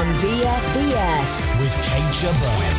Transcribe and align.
This 0.00 0.08
on 0.08 0.18
BFBS. 0.18 1.60
with 1.60 1.74
Kate 1.84 2.14
Jabbar. 2.14 2.72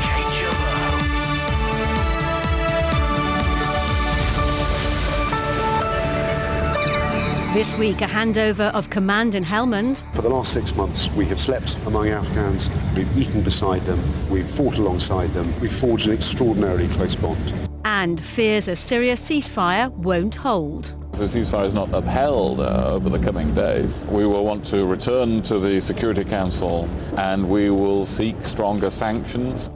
This 7.54 7.78
week, 7.78 8.02
a 8.02 8.06
handover 8.06 8.74
of 8.74 8.90
command 8.90 9.36
in 9.36 9.44
Helmand. 9.44 10.04
For 10.16 10.24
the 10.24 10.30
last 10.30 10.52
six 10.52 10.76
months, 10.76 11.12
we 11.12 11.26
have 11.26 11.40
slept 11.40 11.78
among 11.86 12.08
Afghans, 12.08 12.72
we've 12.96 13.18
eaten 13.18 13.44
beside 13.44 13.82
them, 13.82 14.00
we've 14.32 14.50
fought 14.50 14.80
alongside 14.80 15.30
them, 15.34 15.54
we've 15.60 15.72
forged 15.72 16.08
an 16.08 16.14
extraordinarily 16.14 16.88
close 16.88 17.16
bond. 17.16 17.54
and 17.86 18.20
fears 18.20 18.68
a 18.68 18.76
Syria 18.76 19.14
ceasefire 19.14 19.92
won't 19.92 20.34
hold. 20.34 21.01
The 21.22 21.28
ceasefire 21.28 21.68
is 21.68 21.74
not 21.76 21.94
upheld 21.94 22.62
uh, 22.62 22.94
over 22.94 23.08
the 23.08 23.20
coming 23.20 23.54
days, 23.54 23.94
we 24.10 24.26
will 24.26 24.44
want 24.44 24.66
to 24.66 24.88
return 24.88 25.44
to 25.44 25.60
the 25.60 25.80
Security 25.80 26.24
Council 26.24 26.90
and 27.16 27.48
we 27.48 27.70
will 27.70 28.08
seek 28.08 28.44
stronger 28.44 28.90
sanctions. 28.90 29.70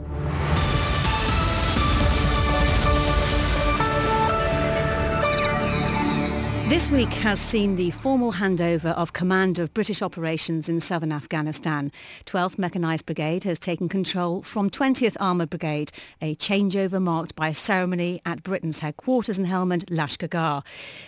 This 6.68 6.90
week 6.90 7.12
has 7.12 7.38
seen 7.38 7.76
the 7.76 7.92
formal 7.92 8.32
handover 8.32 8.86
of 8.86 9.12
command 9.12 9.60
of 9.60 9.72
British 9.72 10.02
operations 10.02 10.68
in 10.68 10.80
southern 10.80 11.12
Afghanistan. 11.12 11.92
12th 12.24 12.58
Mechanised 12.58 13.06
Brigade 13.06 13.44
has 13.44 13.60
taken 13.60 13.88
control 13.88 14.42
from 14.42 14.68
20th 14.68 15.16
Armoured 15.20 15.48
Brigade, 15.48 15.92
a 16.20 16.34
changeover 16.34 17.00
marked 17.00 17.36
by 17.36 17.50
a 17.50 17.54
ceremony 17.54 18.20
at 18.26 18.42
Britain's 18.42 18.80
headquarters 18.80 19.38
in 19.38 19.44
Helmand, 19.44 19.84
Lashkargah. 19.90 20.64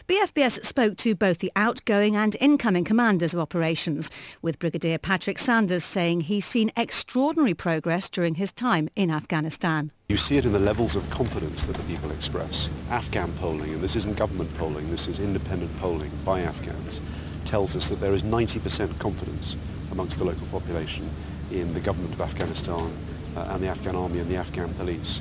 BFBS 0.07 0.65
spoke 0.65 0.97
to 0.99 1.17
both 1.17 1.39
the 1.39 1.51
outgoing 1.57 2.15
and 2.15 2.37
incoming 2.39 2.85
commanders 2.85 3.35
of 3.35 3.41
operations, 3.41 4.13
with 4.41 4.61
Brigadier 4.61 4.99
Patrick 4.99 5.41
Sanders 5.41 5.83
saying 5.83 6.21
he's 6.21 6.47
seen 6.47 6.71
extraordinary 6.77 7.55
progress 7.55 8.09
during 8.09 8.37
his 8.37 8.53
time 8.53 8.89
in 8.95 9.11
Afghanistan. 9.11 9.91
You 10.11 10.17
see 10.17 10.39
it 10.39 10.47
in 10.47 10.55
the 10.55 10.59
levels 10.59 10.97
of 10.97 11.11
confidence 11.11 11.67
that 11.67 11.77
the 11.77 11.83
people 11.83 12.11
express. 12.13 12.73
Afghan 12.89 13.31
polling, 13.35 13.75
and 13.75 13.83
this 13.83 13.95
isn't 13.95 14.17
government 14.17 14.49
polling, 14.55 14.91
this 14.91 15.07
is 15.07 15.21
independent 15.21 15.71
polling 15.81 16.11
by 16.25 16.41
Afghans, 16.41 17.03
tells 17.45 17.77
us 17.77 17.91
that 17.91 18.01
there 18.01 18.15
is 18.15 18.23
90% 18.23 18.99
confidence 18.99 19.59
amongst 19.93 20.19
the 20.19 20.25
local 20.25 20.47
population 20.47 21.11
in 21.51 21.75
the 21.75 21.81
government 21.81 22.15
of 22.15 22.23
Afghanistan 22.23 22.91
uh, 23.37 23.49
and 23.51 23.63
the 23.63 23.69
Afghan 23.69 23.95
army 23.95 24.19
and 24.21 24.31
the 24.31 24.37
Afghan 24.37 24.73
police. 24.77 25.21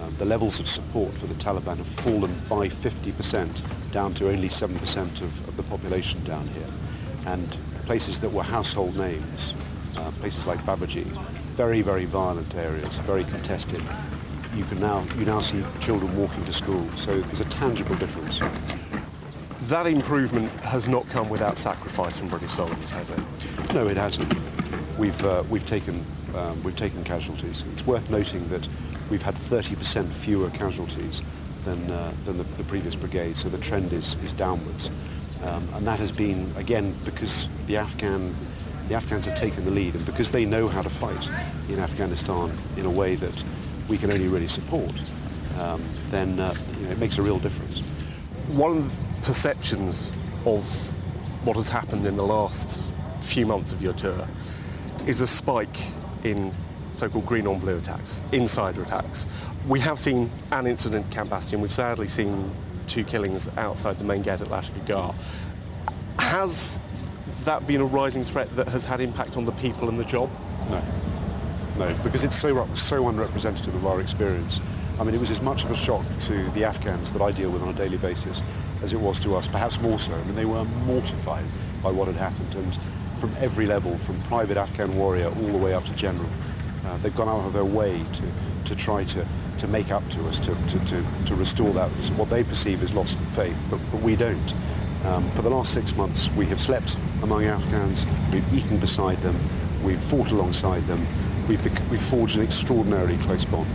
Uh, 0.00 0.08
the 0.16 0.24
levels 0.24 0.60
of 0.60 0.66
support 0.66 1.12
for 1.12 1.26
the 1.26 1.34
Taliban 1.34 1.76
have 1.76 1.86
fallen 1.86 2.34
by 2.48 2.68
50% 2.68 3.62
down 3.92 4.14
to 4.14 4.30
only 4.30 4.48
7% 4.48 5.20
of, 5.20 5.46
of 5.46 5.58
the 5.58 5.62
population 5.64 6.24
down 6.24 6.46
here. 6.48 6.72
And 7.26 7.54
places 7.84 8.18
that 8.20 8.32
were 8.32 8.44
household 8.44 8.96
names, 8.96 9.54
uh, 9.98 10.10
places 10.12 10.46
like 10.46 10.58
Babaji, 10.60 11.04
very, 11.54 11.82
very 11.82 12.06
violent 12.06 12.54
areas, 12.54 12.96
very 12.96 13.24
contested. 13.24 13.82
You 14.54 14.64
can 14.64 14.80
now 14.80 15.02
you 15.16 15.24
now 15.24 15.40
see 15.40 15.64
children 15.80 16.14
walking 16.16 16.44
to 16.44 16.52
school, 16.52 16.86
so 16.94 17.18
there's 17.18 17.40
a 17.40 17.44
tangible 17.46 17.94
difference. 17.96 18.40
That 19.68 19.86
improvement 19.86 20.50
has 20.60 20.88
not 20.88 21.08
come 21.08 21.30
without 21.30 21.56
sacrifice 21.56 22.18
from 22.18 22.28
British 22.28 22.52
soldiers, 22.52 22.90
has 22.90 23.08
it? 23.08 23.18
No, 23.72 23.88
it 23.88 23.96
hasn't. 23.96 24.34
We've 24.98 25.24
uh, 25.24 25.42
we've 25.48 25.64
taken 25.64 26.04
um, 26.34 26.62
we've 26.64 26.76
taken 26.76 27.02
casualties. 27.02 27.64
It's 27.72 27.86
worth 27.86 28.10
noting 28.10 28.46
that 28.48 28.68
we've 29.10 29.22
had 29.22 29.34
30% 29.34 30.06
fewer 30.12 30.50
casualties 30.50 31.22
than 31.64 31.90
uh, 31.90 32.12
than 32.26 32.36
the, 32.36 32.44
the 32.44 32.64
previous 32.64 32.94
brigade, 32.94 33.38
so 33.38 33.48
the 33.48 33.58
trend 33.58 33.94
is 33.94 34.16
is 34.22 34.34
downwards, 34.34 34.90
um, 35.44 35.66
and 35.74 35.86
that 35.86 35.98
has 35.98 36.12
been 36.12 36.52
again 36.56 36.94
because 37.06 37.48
the 37.66 37.78
Afghan 37.78 38.34
the 38.88 38.94
Afghans 38.94 39.24
have 39.24 39.36
taken 39.36 39.64
the 39.64 39.70
lead, 39.70 39.94
and 39.94 40.04
because 40.04 40.30
they 40.30 40.44
know 40.44 40.68
how 40.68 40.82
to 40.82 40.90
fight 40.90 41.30
in 41.70 41.78
Afghanistan 41.78 42.52
in 42.76 42.84
a 42.84 42.90
way 42.90 43.14
that 43.14 43.44
we 43.88 43.98
can 43.98 44.12
only 44.12 44.28
really 44.28 44.48
support. 44.48 44.92
Um, 45.60 45.82
then 46.10 46.38
uh, 46.38 46.54
you 46.78 46.86
know, 46.86 46.92
it 46.92 46.98
makes 46.98 47.18
a 47.18 47.22
real 47.22 47.38
difference. 47.38 47.80
One 48.48 48.78
of 48.78 48.96
the 48.96 49.26
perceptions 49.26 50.12
of 50.46 50.64
what 51.44 51.56
has 51.56 51.68
happened 51.68 52.06
in 52.06 52.16
the 52.16 52.24
last 52.24 52.92
few 53.20 53.46
months 53.46 53.72
of 53.72 53.82
your 53.82 53.92
tour 53.92 54.26
is 55.06 55.20
a 55.20 55.26
spike 55.26 55.86
in 56.24 56.52
so-called 56.96 57.26
green 57.26 57.46
on 57.46 57.58
blue 57.58 57.76
attacks, 57.76 58.22
insider 58.32 58.82
attacks. 58.82 59.26
We 59.66 59.80
have 59.80 59.98
seen 59.98 60.30
an 60.50 60.66
incident 60.66 61.06
at 61.06 61.10
Camp 61.10 61.30
Bastion. 61.30 61.60
We've 61.60 61.72
sadly 61.72 62.08
seen 62.08 62.50
two 62.86 63.04
killings 63.04 63.48
outside 63.56 63.98
the 63.98 64.04
main 64.04 64.22
gate 64.22 64.40
at 64.40 64.48
Lashkar 64.48 65.14
Has 66.18 66.80
that 67.44 67.66
been 67.66 67.80
a 67.80 67.84
rising 67.84 68.24
threat 68.24 68.54
that 68.56 68.68
has 68.68 68.84
had 68.84 69.00
impact 69.00 69.36
on 69.36 69.44
the 69.44 69.52
people 69.52 69.88
and 69.88 69.98
the 69.98 70.04
job? 70.04 70.30
No. 70.68 70.82
Because 72.02 72.24
it's 72.24 72.36
so, 72.36 72.66
so 72.74 73.08
unrepresentative 73.08 73.74
of 73.74 73.86
our 73.86 74.00
experience. 74.00 74.60
I 75.00 75.04
mean, 75.04 75.14
it 75.14 75.20
was 75.20 75.30
as 75.30 75.42
much 75.42 75.64
of 75.64 75.70
a 75.70 75.74
shock 75.74 76.04
to 76.20 76.50
the 76.50 76.64
Afghans 76.64 77.12
that 77.12 77.22
I 77.22 77.32
deal 77.32 77.50
with 77.50 77.62
on 77.62 77.68
a 77.68 77.72
daily 77.72 77.98
basis 77.98 78.42
as 78.82 78.92
it 78.92 79.00
was 79.00 79.18
to 79.20 79.34
us, 79.34 79.48
perhaps 79.48 79.80
more 79.80 79.98
so. 79.98 80.12
I 80.12 80.24
mean, 80.24 80.34
they 80.34 80.44
were 80.44 80.64
mortified 80.86 81.44
by 81.82 81.90
what 81.90 82.06
had 82.08 82.16
happened, 82.16 82.54
and 82.54 82.78
from 83.18 83.32
every 83.38 83.66
level, 83.66 83.96
from 83.98 84.20
private 84.22 84.56
Afghan 84.56 84.96
warrior 84.96 85.26
all 85.26 85.52
the 85.52 85.58
way 85.58 85.74
up 85.74 85.84
to 85.84 85.94
general, 85.94 86.28
uh, 86.84 86.96
they've 86.98 87.14
gone 87.14 87.28
out 87.28 87.46
of 87.46 87.52
their 87.52 87.64
way 87.64 88.02
to, 88.12 88.22
to 88.64 88.76
try 88.76 89.04
to, 89.04 89.26
to 89.58 89.68
make 89.68 89.90
up 89.90 90.06
to 90.10 90.20
us, 90.26 90.40
to, 90.40 90.54
to, 90.66 90.84
to, 90.86 91.04
to 91.26 91.34
restore 91.34 91.72
that, 91.72 91.88
what 92.16 92.28
they 92.28 92.42
perceive 92.42 92.82
as 92.82 92.94
lost 92.94 93.18
faith, 93.20 93.64
but, 93.70 93.80
but 93.90 94.00
we 94.02 94.16
don't. 94.16 94.54
Um, 95.04 95.28
for 95.30 95.42
the 95.42 95.50
last 95.50 95.72
six 95.72 95.96
months, 95.96 96.30
we 96.36 96.46
have 96.46 96.60
slept 96.60 96.96
among 97.22 97.44
Afghans, 97.44 98.06
we've 98.32 98.54
eaten 98.54 98.78
beside 98.78 99.18
them, 99.18 99.36
we've 99.84 100.02
fought 100.02 100.32
alongside 100.32 100.82
them, 100.86 101.04
we've, 101.52 101.90
we've 101.90 102.02
forged 102.02 102.38
an 102.38 102.44
extraordinarily 102.44 103.16
close 103.18 103.44
bond. 103.44 103.68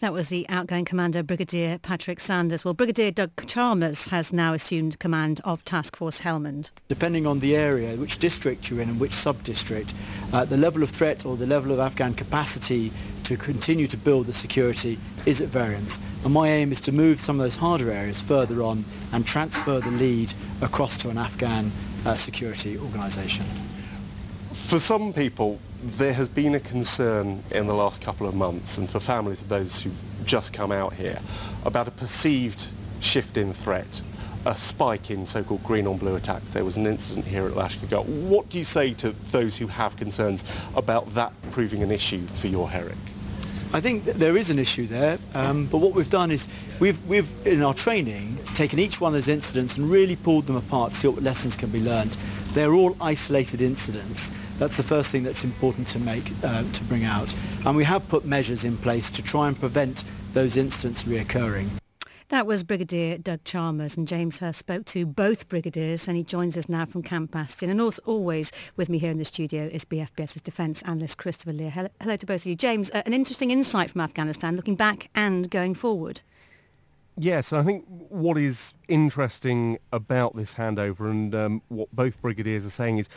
That 0.00 0.12
was 0.12 0.30
the 0.30 0.48
outgoing 0.48 0.84
commander, 0.84 1.22
Brigadier 1.22 1.78
Patrick 1.78 2.18
Sanders. 2.18 2.64
Well, 2.64 2.74
Brigadier 2.74 3.12
Doug 3.12 3.46
Chalmers 3.46 4.06
has 4.06 4.32
now 4.32 4.52
assumed 4.52 4.98
command 4.98 5.40
of 5.44 5.64
Task 5.64 5.94
Force 5.94 6.20
Helmand. 6.20 6.70
Depending 6.88 7.24
on 7.24 7.38
the 7.38 7.54
area, 7.54 7.94
which 7.96 8.18
district 8.18 8.68
you're 8.68 8.80
in 8.80 8.88
and 8.88 8.98
which 8.98 9.12
sub-district, 9.12 9.94
uh, 10.32 10.44
the 10.44 10.56
level 10.56 10.82
of 10.82 10.90
threat 10.90 11.24
or 11.24 11.36
the 11.36 11.46
level 11.46 11.70
of 11.70 11.78
Afghan 11.78 12.14
capacity 12.14 12.90
to 13.22 13.36
continue 13.36 13.86
to 13.86 13.96
build 13.96 14.26
the 14.26 14.32
security 14.32 14.98
is 15.24 15.40
at 15.40 15.48
variance. 15.48 16.00
And 16.24 16.32
my 16.32 16.48
aim 16.48 16.72
is 16.72 16.80
to 16.82 16.92
move 16.92 17.20
some 17.20 17.36
of 17.36 17.44
those 17.44 17.56
harder 17.56 17.92
areas 17.92 18.20
further 18.20 18.62
on 18.62 18.84
and 19.12 19.24
transfer 19.24 19.78
the 19.78 19.92
lead 19.92 20.34
across 20.62 20.96
to 20.98 21.10
an 21.10 21.18
Afghan 21.18 21.70
uh, 22.04 22.14
security 22.14 22.76
organisation. 22.76 23.44
For 24.52 24.80
some 24.80 25.12
people, 25.12 25.60
there 25.82 26.12
has 26.12 26.28
been 26.28 26.54
a 26.54 26.60
concern 26.60 27.42
in 27.50 27.66
the 27.66 27.74
last 27.74 28.00
couple 28.00 28.26
of 28.26 28.34
months, 28.34 28.78
and 28.78 28.88
for 28.88 29.00
families 29.00 29.42
of 29.42 29.48
those 29.48 29.82
who've 29.82 30.04
just 30.24 30.52
come 30.52 30.70
out 30.70 30.94
here, 30.94 31.18
about 31.64 31.88
a 31.88 31.90
perceived 31.90 32.68
shift 33.00 33.36
in 33.36 33.52
threat, 33.52 34.00
a 34.46 34.54
spike 34.54 35.10
in 35.10 35.26
so-called 35.26 35.62
green 35.64 35.86
on 35.86 35.96
blue 35.96 36.14
attacks. 36.14 36.52
There 36.52 36.64
was 36.64 36.76
an 36.76 36.86
incident 36.86 37.26
here 37.26 37.46
at 37.46 37.54
Lashkar. 37.54 38.04
What 38.04 38.48
do 38.48 38.58
you 38.58 38.64
say 38.64 38.94
to 38.94 39.10
those 39.30 39.56
who 39.56 39.66
have 39.66 39.96
concerns 39.96 40.44
about 40.76 41.10
that 41.10 41.32
proving 41.50 41.82
an 41.82 41.90
issue 41.90 42.24
for 42.26 42.46
your 42.46 42.70
Herrick? 42.70 42.96
I 43.74 43.80
think 43.80 44.04
there 44.04 44.36
is 44.36 44.50
an 44.50 44.58
issue 44.58 44.86
there, 44.86 45.18
um, 45.34 45.66
but 45.66 45.78
what 45.78 45.94
we've 45.94 46.10
done 46.10 46.30
is 46.30 46.46
we've, 46.78 47.02
we've, 47.06 47.30
in 47.46 47.62
our 47.62 47.72
training, 47.72 48.36
taken 48.54 48.78
each 48.78 49.00
one 49.00 49.08
of 49.08 49.14
those 49.14 49.28
incidents 49.28 49.78
and 49.78 49.90
really 49.90 50.14
pulled 50.14 50.46
them 50.46 50.56
apart 50.56 50.92
to 50.92 50.98
see 50.98 51.08
what 51.08 51.22
lessons 51.22 51.56
can 51.56 51.70
be 51.70 51.80
learned. 51.80 52.16
They're 52.52 52.74
all 52.74 52.96
isolated 53.00 53.62
incidents. 53.62 54.30
That's 54.62 54.76
the 54.76 54.84
first 54.84 55.10
thing 55.10 55.24
that's 55.24 55.42
important 55.42 55.88
to 55.88 55.98
make, 55.98 56.30
uh, 56.44 56.62
to 56.62 56.84
bring 56.84 57.02
out. 57.02 57.34
And 57.66 57.74
we 57.76 57.82
have 57.82 58.06
put 58.06 58.24
measures 58.24 58.64
in 58.64 58.76
place 58.76 59.10
to 59.10 59.20
try 59.20 59.48
and 59.48 59.58
prevent 59.58 60.04
those 60.34 60.56
incidents 60.56 61.02
reoccurring. 61.02 61.68
That 62.28 62.46
was 62.46 62.62
Brigadier 62.62 63.18
Doug 63.18 63.42
Chalmers 63.42 63.96
and 63.96 64.06
James 64.06 64.38
Hurst 64.38 64.60
spoke 64.60 64.84
to 64.84 65.04
both 65.04 65.48
brigadiers 65.48 66.06
and 66.06 66.16
he 66.16 66.22
joins 66.22 66.56
us 66.56 66.68
now 66.68 66.86
from 66.86 67.02
Camp 67.02 67.32
Bastion 67.32 67.70
and 67.70 67.80
also 67.80 68.00
always 68.06 68.52
with 68.76 68.88
me 68.88 68.98
here 68.98 69.10
in 69.10 69.18
the 69.18 69.24
studio 69.24 69.64
is 69.64 69.84
BFBS's 69.84 70.40
defence 70.42 70.80
analyst 70.82 71.18
Christopher 71.18 71.54
Lee. 71.54 71.68
Hello, 71.68 71.88
hello 72.00 72.14
to 72.14 72.24
both 72.24 72.42
of 72.42 72.46
you. 72.46 72.54
James, 72.54 72.88
uh, 72.92 73.02
an 73.04 73.14
interesting 73.14 73.50
insight 73.50 73.90
from 73.90 74.00
Afghanistan 74.00 74.54
looking 74.54 74.76
back 74.76 75.10
and 75.12 75.50
going 75.50 75.74
forward. 75.74 76.20
Yes, 77.18 77.52
I 77.52 77.64
think 77.64 77.84
what 77.88 78.38
is 78.38 78.74
interesting 78.86 79.80
about 79.90 80.36
this 80.36 80.54
handover 80.54 81.10
and 81.10 81.34
um, 81.34 81.62
what 81.66 81.90
both 81.92 82.22
brigadiers 82.22 82.64
are 82.64 82.70
saying 82.70 82.98
is, 82.98 83.08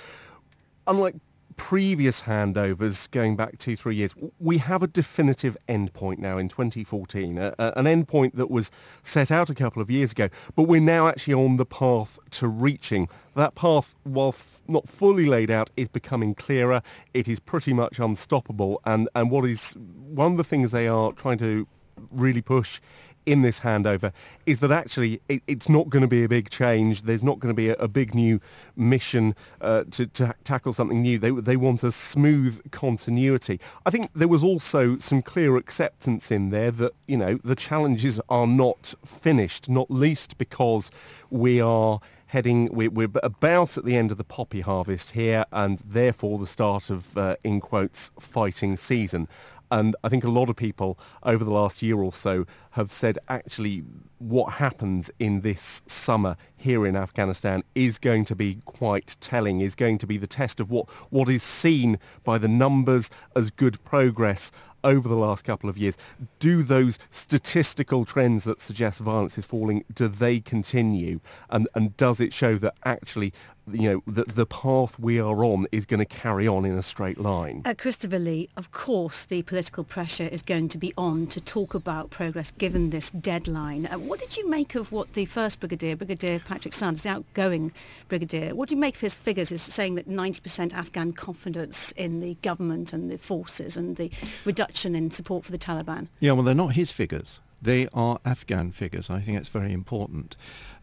unlike 0.87 1.13
previous 1.55 2.23
handovers 2.23 3.09
going 3.11 3.35
back 3.35 3.57
two, 3.57 3.75
three 3.75 3.95
years, 3.95 4.13
we 4.39 4.57
have 4.57 4.83
a 4.83 4.87
definitive 4.87 5.57
endpoint 5.67 6.19
now 6.19 6.37
in 6.37 6.47
2014, 6.47 7.37
a, 7.37 7.53
a, 7.57 7.73
an 7.75 7.85
endpoint 7.85 8.35
that 8.35 8.49
was 8.49 8.71
set 9.03 9.31
out 9.31 9.49
a 9.49 9.55
couple 9.55 9.81
of 9.81 9.89
years 9.89 10.11
ago, 10.11 10.29
but 10.55 10.63
we're 10.63 10.81
now 10.81 11.07
actually 11.07 11.33
on 11.33 11.57
the 11.57 11.65
path 11.65 12.19
to 12.31 12.47
reaching. 12.47 13.07
That 13.35 13.55
path, 13.55 13.95
while 14.03 14.29
f- 14.29 14.61
not 14.67 14.87
fully 14.87 15.25
laid 15.25 15.51
out, 15.51 15.69
is 15.75 15.87
becoming 15.87 16.35
clearer. 16.35 16.81
It 17.13 17.27
is 17.27 17.39
pretty 17.39 17.73
much 17.73 17.99
unstoppable, 17.99 18.81
and, 18.85 19.09
and 19.15 19.31
what 19.31 19.45
is 19.45 19.75
one 19.77 20.31
of 20.31 20.37
the 20.37 20.43
things 20.43 20.71
they 20.71 20.87
are 20.87 21.11
trying 21.13 21.37
to 21.39 21.67
really 22.11 22.41
push 22.41 22.81
in 23.25 23.41
this 23.41 23.61
handover 23.61 24.13
is 24.45 24.59
that 24.59 24.71
actually 24.71 25.21
it, 25.27 25.41
it's 25.47 25.69
not 25.69 25.89
going 25.89 26.01
to 26.01 26.07
be 26.07 26.23
a 26.23 26.29
big 26.29 26.49
change. 26.49 27.03
There's 27.03 27.23
not 27.23 27.39
going 27.39 27.53
to 27.53 27.55
be 27.55 27.69
a, 27.69 27.73
a 27.75 27.87
big 27.87 28.13
new 28.13 28.39
mission 28.75 29.35
uh, 29.61 29.85
to, 29.91 30.07
to 30.07 30.35
tackle 30.43 30.73
something 30.73 31.01
new. 31.01 31.17
They, 31.17 31.31
they 31.31 31.57
want 31.57 31.83
a 31.83 31.91
smooth 31.91 32.71
continuity. 32.71 33.59
I 33.85 33.89
think 33.89 34.11
there 34.13 34.27
was 34.27 34.43
also 34.43 34.97
some 34.97 35.21
clear 35.21 35.57
acceptance 35.57 36.31
in 36.31 36.49
there 36.49 36.71
that, 36.71 36.93
you 37.07 37.17
know, 37.17 37.39
the 37.43 37.55
challenges 37.55 38.19
are 38.29 38.47
not 38.47 38.93
finished, 39.05 39.69
not 39.69 39.89
least 39.89 40.37
because 40.37 40.91
we 41.29 41.59
are 41.59 41.99
heading, 42.27 42.69
we're, 42.73 42.89
we're, 42.89 43.09
about 43.23 43.77
at 43.77 43.85
the 43.85 43.95
end 43.95 44.11
of 44.11 44.17
the 44.17 44.23
poppy 44.23 44.61
harvest 44.61 45.11
here 45.11 45.45
and 45.51 45.79
therefore 45.85 46.37
the 46.37 46.47
start 46.47 46.89
of, 46.89 47.17
uh, 47.17 47.35
in 47.43 47.61
quotes, 47.61 48.11
fighting 48.19 48.75
season. 48.75 49.27
And 49.75 49.93
I 50.05 50.07
think 50.07 50.23
a 50.23 50.29
lot 50.29 50.49
of 50.49 50.55
people 50.55 50.97
over 51.23 51.43
the 51.43 51.51
last 51.51 51.81
year 51.81 51.97
or 51.97 52.13
so 52.13 52.45
have 52.71 52.93
said 52.93 53.19
actually 53.27 53.83
what 54.19 54.53
happens 54.53 55.11
in 55.19 55.41
this 55.41 55.81
summer 55.87 56.37
here 56.55 56.85
in 56.85 56.95
Afghanistan 56.95 57.63
is 57.73 57.97
going 57.97 58.25
to 58.25 58.35
be 58.35 58.59
quite 58.65 59.17
telling, 59.19 59.61
is 59.61 59.75
going 59.75 59.97
to 59.99 60.07
be 60.07 60.17
the 60.17 60.27
test 60.27 60.59
of 60.59 60.71
what, 60.71 60.89
what 61.09 61.29
is 61.29 61.43
seen 61.43 61.99
by 62.23 62.37
the 62.37 62.47
numbers 62.47 63.09
as 63.35 63.51
good 63.51 63.83
progress 63.83 64.51
over 64.83 65.09
the 65.09 65.17
last 65.17 65.43
couple 65.43 65.69
of 65.69 65.77
years. 65.77 65.97
Do 66.39 66.63
those 66.63 66.99
statistical 67.09 68.05
trends 68.05 68.43
that 68.43 68.61
suggest 68.61 68.99
violence 68.99 69.37
is 69.37 69.45
falling, 69.45 69.83
do 69.93 70.07
they 70.07 70.39
continue? 70.39 71.19
And, 71.49 71.67
and 71.73 71.97
does 71.97 72.21
it 72.21 72.31
show 72.31 72.55
that 72.59 72.75
actually 72.85 73.33
you 73.71 73.91
know, 73.91 74.03
the, 74.05 74.23
the 74.25 74.45
path 74.45 74.99
we 74.99 75.19
are 75.19 75.43
on 75.43 75.65
is 75.71 75.85
going 75.85 75.99
to 75.99 76.05
carry 76.05 76.47
on 76.47 76.65
in 76.65 76.77
a 76.77 76.81
straight 76.81 77.17
line. 77.17 77.63
Uh, 77.65 77.73
Christopher 77.75 78.19
Lee, 78.19 78.49
of 78.55 78.71
course 78.71 79.25
the 79.25 79.41
political 79.41 79.83
pressure 79.83 80.27
is 80.27 80.41
going 80.41 80.67
to 80.69 80.77
be 80.77 80.93
on 80.97 81.27
to 81.27 81.41
talk 81.41 81.73
about 81.73 82.09
progress 82.09 82.51
given 82.51 82.91
this 82.91 83.09
deadline. 83.09 83.87
Uh, 83.87 83.97
what 84.05 84.19
did 84.19 84.37
you 84.37 84.47
make 84.49 84.75
of 84.75 84.91
what 84.91 85.13
the 85.13 85.25
first 85.25 85.59
Brigadier, 85.59 85.95
Brigadier 85.95 86.39
Patrick 86.39 86.73
Sanders, 86.73 87.01
the 87.01 87.09
outgoing 87.09 87.71
Brigadier, 88.07 88.53
what 88.53 88.69
do 88.69 88.75
you 88.75 88.79
make 88.79 88.95
of 88.95 89.01
his 89.01 89.15
figures? 89.15 89.51
Is 89.51 89.61
saying 89.61 89.95
that 89.95 90.07
90% 90.07 90.73
Afghan 90.73 91.13
confidence 91.13 91.91
in 91.93 92.19
the 92.19 92.35
government 92.41 92.93
and 92.93 93.09
the 93.09 93.17
forces 93.17 93.75
and 93.75 93.95
the 93.95 94.11
reduction 94.45 94.95
in 94.95 95.11
support 95.11 95.43
for 95.43 95.51
the 95.51 95.57
Taliban? 95.57 96.07
Yeah, 96.19 96.33
well, 96.33 96.43
they're 96.43 96.55
not 96.55 96.73
his 96.75 96.91
figures. 96.91 97.39
They 97.61 97.87
are 97.93 98.19
Afghan 98.23 98.71
figures. 98.71 99.09
I 99.09 99.21
think 99.21 99.39
it's 99.39 99.49
very 99.49 99.73
important. 99.73 100.35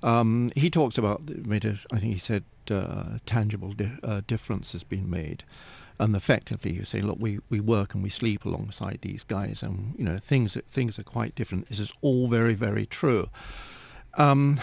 Um, 0.03 0.51
he 0.57 0.69
talks 0.69 0.99
about, 0.99 1.29
made 1.29 1.65
a, 1.65 1.79
I 1.93 1.99
think 1.99 2.15
he 2.15 2.19
said 2.19 2.45
uh, 2.71 3.19
tangible 3.25 3.73
di- 3.73 3.99
uh, 4.03 4.23
difference 4.27 4.73
has 4.73 4.83
been 4.83 5.09
made. 5.09 5.45
And 5.99 6.17
effectively, 6.17 6.73
you 6.73 6.85
say, 6.85 7.01
look, 7.01 7.19
we, 7.21 7.39
we 7.49 7.61
work 7.61 7.95
and 7.95 8.03
we 8.03 8.09
sleep 8.09 8.45
alongside 8.45 9.01
these 9.03 9.25
guys, 9.25 9.63
and 9.63 9.95
you 9.99 10.05
know 10.05 10.19
things 10.19 10.57
things 10.71 10.99
are 10.99 11.05
quite 11.05 11.35
different. 11.35 11.69
This 11.69 11.79
is 11.79 11.93
all 12.01 12.29
very 12.29 12.55
very 12.55 12.87
true. 12.87 13.29
Um, 14.15 14.61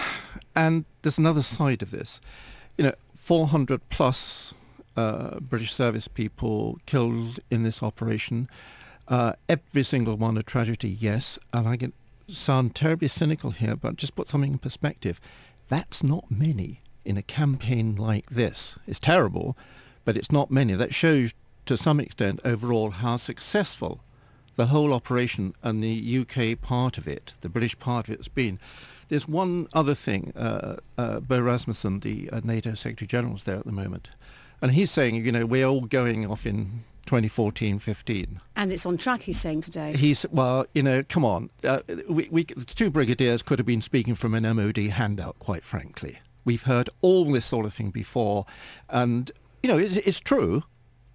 and 0.56 0.86
there's 1.02 1.18
another 1.18 1.42
side 1.42 1.82
of 1.82 1.92
this. 1.92 2.20
You 2.78 2.86
know, 2.86 2.94
400 3.16 3.90
plus 3.90 4.54
uh, 4.96 5.40
British 5.40 5.74
service 5.74 6.08
people 6.08 6.80
killed 6.86 7.40
in 7.50 7.64
this 7.64 7.82
operation. 7.82 8.50
Uh, 9.08 9.34
every 9.48 9.84
single 9.84 10.16
one 10.16 10.38
a 10.38 10.44
tragedy, 10.44 10.90
yes. 10.90 11.40
And 11.54 11.68
I 11.68 11.78
can 11.78 11.94
sound 12.28 12.76
terribly 12.76 13.08
cynical 13.08 13.52
here, 13.52 13.76
but 13.76 13.96
just 13.96 14.16
put 14.16 14.28
something 14.28 14.54
in 14.54 14.60
perspective. 14.60 15.20
That's 15.68 16.04
not 16.04 16.30
many 16.30 16.80
in 17.06 17.18
a 17.18 17.22
campaign 17.22 17.96
like 17.96 18.30
this. 18.30 18.76
It's 18.88 19.00
terrible, 19.00 19.58
but 20.06 20.18
it's 20.18 20.32
not 20.32 20.52
many. 20.52 20.74
That 20.74 20.94
shows 20.94 21.34
to 21.66 21.78
some 21.78 22.00
extent 22.00 22.40
overall 22.44 22.92
how 22.92 23.18
successful 23.18 24.02
the 24.56 24.68
whole 24.68 24.94
operation 24.94 25.54
and 25.64 25.84
the 25.84 26.20
UK 26.20 26.60
part 26.62 26.98
of 26.98 27.08
it, 27.08 27.36
the 27.42 27.50
British 27.50 27.78
part 27.80 28.08
of 28.08 28.14
it 28.14 28.18
has 28.18 28.28
been. 28.28 28.60
There's 29.08 29.28
one 29.28 29.68
other 29.74 29.96
thing. 29.96 30.34
Uh, 30.36 30.78
uh, 30.98 31.22
Fogh 31.22 31.40
Rasmussen, 31.40 32.02
the 32.02 32.30
uh, 32.30 32.42
NATO 32.44 32.74
Secretary 32.74 33.08
General, 33.08 33.36
is 33.36 33.46
there 33.46 33.58
at 33.58 33.66
the 33.66 33.72
moment. 33.72 34.10
And 34.62 34.72
he's 34.72 34.92
saying, 34.92 35.16
you 35.26 35.32
know, 35.32 35.46
we're 35.46 35.66
all 35.66 35.82
going 35.82 36.30
off 36.30 36.46
in 36.46 36.84
2014-15. 37.08 38.40
And 38.56 38.74
it's 38.74 38.86
on 38.86 38.98
track, 38.98 39.24
he's 39.24 39.40
saying 39.40 39.62
today. 39.62 39.96
He's, 39.96 40.26
well, 40.32 40.66
you 40.74 40.84
know, 40.84 41.04
come 41.04 41.26
on. 41.26 41.50
Uh, 41.64 41.80
we, 42.08 42.28
we, 42.30 42.44
the 42.44 42.66
two 42.66 42.92
brigadiers 42.92 43.42
could 43.42 43.58
have 43.60 43.66
been 43.66 43.82
speaking 43.82 44.14
from 44.14 44.34
an 44.34 44.44
MOD 44.56 44.78
handout, 44.78 45.40
quite 45.40 45.64
frankly. 45.64 46.20
We've 46.46 46.64
heard 46.64 46.90
all 47.02 47.32
this 47.32 47.46
sort 47.46 47.66
of 47.66 47.74
thing 47.74 47.90
before. 47.90 48.46
And, 48.90 49.32
you 49.62 49.70
know, 49.70 49.78
it's, 49.78 49.98
it's 49.98 50.20
true, 50.20 50.64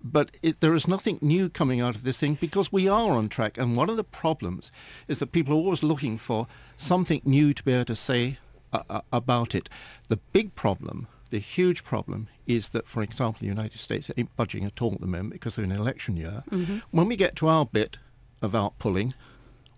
but 0.03 0.31
it, 0.43 0.61
there 0.61 0.75
is 0.75 0.87
nothing 0.87 1.19
new 1.23 1.49
coming 1.49 1.81
out 1.81 1.95
of 1.95 2.05
this 2.05 2.19
thing 2.19 2.35
because 2.41 2.71
we 2.71 2.89
are 2.89 3.13
on 3.13 3.29
track. 3.29 3.57
And 3.57 3.75
one 3.75 3.89
of 3.89 3.97
the 3.97 4.05
problems 4.05 4.71
is 5.09 5.19
that 5.19 5.33
people 5.33 5.55
are 5.55 5.57
always 5.57 5.83
looking 5.83 6.19
for 6.19 6.47
something 6.77 7.23
new 7.25 7.55
to 7.55 7.63
be 7.63 7.73
able 7.73 7.87
to 7.87 7.97
say 7.97 8.39
uh, 8.73 8.83
uh 8.91 9.01
about 9.13 9.55
it. 9.55 9.69
The 10.09 10.19
big 10.33 10.55
problem, 10.55 11.09
the 11.31 11.39
huge 11.39 11.85
problem, 11.85 12.29
is 12.47 12.71
that, 12.71 12.87
for 12.87 13.03
example, 13.03 13.41
the 13.41 13.47
United 13.47 13.79
States 13.79 14.11
ain't 14.17 14.37
budging 14.37 14.65
at 14.65 14.83
all 14.83 14.93
at 14.93 15.01
the 15.01 15.07
moment 15.07 15.33
because 15.33 15.57
they're 15.57 15.65
in 15.65 15.73
an 15.73 15.81
election 15.81 16.17
year. 16.17 16.45
Mm-hmm. 16.51 16.79
When 16.91 17.09
we 17.09 17.17
get 17.17 17.37
to 17.37 17.49
our 17.49 17.65
bit 17.65 17.99
of 18.43 18.53
outpulling, 18.53 19.15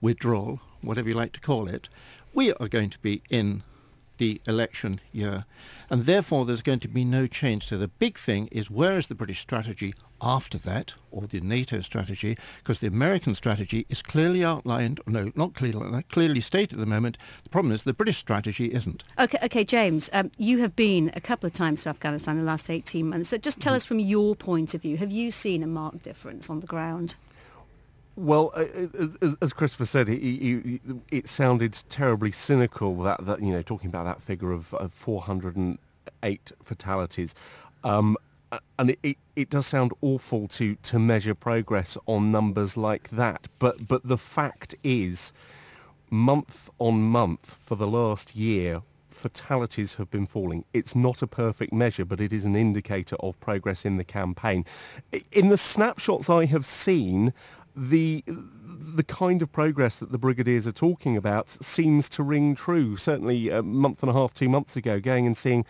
withdrawal, 0.00 0.60
whatever 0.80 1.08
you 1.08 1.14
like 1.14 1.32
to 1.32 1.40
call 1.40 1.69
it, 1.69 1.88
we 2.34 2.52
are 2.54 2.69
going 2.69 2.90
to 2.90 2.98
be 2.98 3.22
in 3.30 3.62
the 4.18 4.40
election 4.46 5.00
year. 5.12 5.44
And 5.90 6.04
therefore, 6.04 6.44
there's 6.44 6.62
going 6.62 6.80
to 6.80 6.88
be 6.88 7.04
no 7.04 7.26
change. 7.26 7.66
So 7.66 7.78
the 7.78 7.88
big 7.88 8.18
thing 8.18 8.48
is 8.50 8.70
where 8.70 8.98
is 8.98 9.06
the 9.06 9.14
British 9.14 9.40
strategy 9.40 9.94
after 10.20 10.56
that, 10.58 10.94
or 11.10 11.26
the 11.26 11.40
NATO 11.40 11.80
strategy? 11.80 12.36
Because 12.58 12.78
the 12.78 12.86
American 12.86 13.34
strategy 13.34 13.86
is 13.88 14.02
clearly 14.02 14.44
outlined, 14.44 15.00
no, 15.06 15.30
not 15.34 15.54
clearly, 15.54 16.02
clearly 16.04 16.40
stated 16.40 16.74
at 16.74 16.80
the 16.80 16.86
moment. 16.86 17.18
The 17.44 17.50
problem 17.50 17.72
is 17.72 17.82
the 17.82 17.92
British 17.92 18.16
strategy 18.16 18.72
isn't. 18.72 19.04
Okay, 19.18 19.38
okay, 19.42 19.64
James, 19.64 20.08
um, 20.12 20.30
you 20.38 20.58
have 20.58 20.74
been 20.74 21.10
a 21.14 21.20
couple 21.20 21.46
of 21.46 21.52
times 21.52 21.82
to 21.82 21.90
Afghanistan 21.90 22.36
in 22.36 22.44
the 22.44 22.46
last 22.46 22.70
18 22.70 23.08
months. 23.08 23.28
So 23.28 23.36
just 23.36 23.60
tell 23.60 23.72
mm-hmm. 23.72 23.76
us 23.76 23.84
from 23.84 23.98
your 23.98 24.34
point 24.34 24.74
of 24.74 24.82
view, 24.82 24.96
have 24.96 25.10
you 25.10 25.30
seen 25.30 25.62
a 25.62 25.66
marked 25.66 26.02
difference 26.02 26.48
on 26.48 26.60
the 26.60 26.66
ground? 26.66 27.16
Well, 28.16 28.50
uh, 28.54 28.64
uh 29.22 29.34
as, 29.42 29.52
Christopher 29.52 29.84
said, 29.84 30.08
he, 30.08 30.16
he, 30.18 30.80
it 31.10 31.28
sounded 31.28 31.74
terribly 31.90 32.32
cynical 32.32 32.96
that, 33.02 33.26
that 33.26 33.42
you 33.42 33.52
know 33.52 33.60
talking 33.60 33.88
about 33.88 34.04
that 34.04 34.22
figure 34.22 34.52
of, 34.52 34.72
of 34.74 34.92
408 34.92 36.52
fatalities, 36.62 37.34
um, 37.84 38.16
and 38.78 38.90
it, 38.90 38.98
it, 39.02 39.18
it, 39.36 39.50
does 39.50 39.66
sound 39.66 39.92
awful 40.00 40.48
to 40.48 40.76
to 40.76 40.98
measure 40.98 41.34
progress 41.34 41.98
on 42.06 42.32
numbers 42.32 42.79
like 42.79 43.10
that. 43.10 43.48
But 43.58 43.86
but 43.86 44.08
the 44.08 44.19
fact 44.19 44.74
is, 44.82 45.34
month 46.08 46.70
on 46.79 47.02
month 47.02 47.58
for 47.60 47.74
the 47.74 47.86
last 47.86 48.34
year, 48.34 48.81
fatalities 49.10 49.94
have 49.94 50.10
been 50.10 50.24
falling. 50.24 50.64
It's 50.72 50.94
not 50.94 51.20
a 51.20 51.26
perfect 51.26 51.72
measure, 51.72 52.06
but 52.06 52.20
it 52.20 52.32
is 52.32 52.46
an 52.46 52.56
indicator 52.56 53.17
of 53.17 53.38
progress 53.41 53.84
in 53.84 53.98
the 53.98 54.05
campaign. 54.05 54.64
In 55.32 55.48
the 55.48 55.58
snapshots 55.58 56.31
I 56.31 56.46
have 56.46 56.64
seen, 56.64 57.34
the 57.76 58.24
the 58.26 59.04
kind 59.04 59.42
of 59.42 59.52
progress 59.52 59.98
that 59.98 60.12
the 60.12 60.18
brigadiers 60.18 60.66
are 60.66 60.72
talking 60.72 61.16
about 61.16 61.48
seems 61.48 62.08
to 62.08 62.22
ring 62.22 62.54
true. 62.54 62.96
Certainly 62.96 63.50
a 63.50 63.62
month 63.62 64.02
and 64.02 64.10
a 64.10 64.12
half, 64.12 64.32
two 64.32 64.48
months 64.48 64.76
ago, 64.76 65.00
going 65.00 65.26
and 65.26 65.36
seeing 65.36 65.64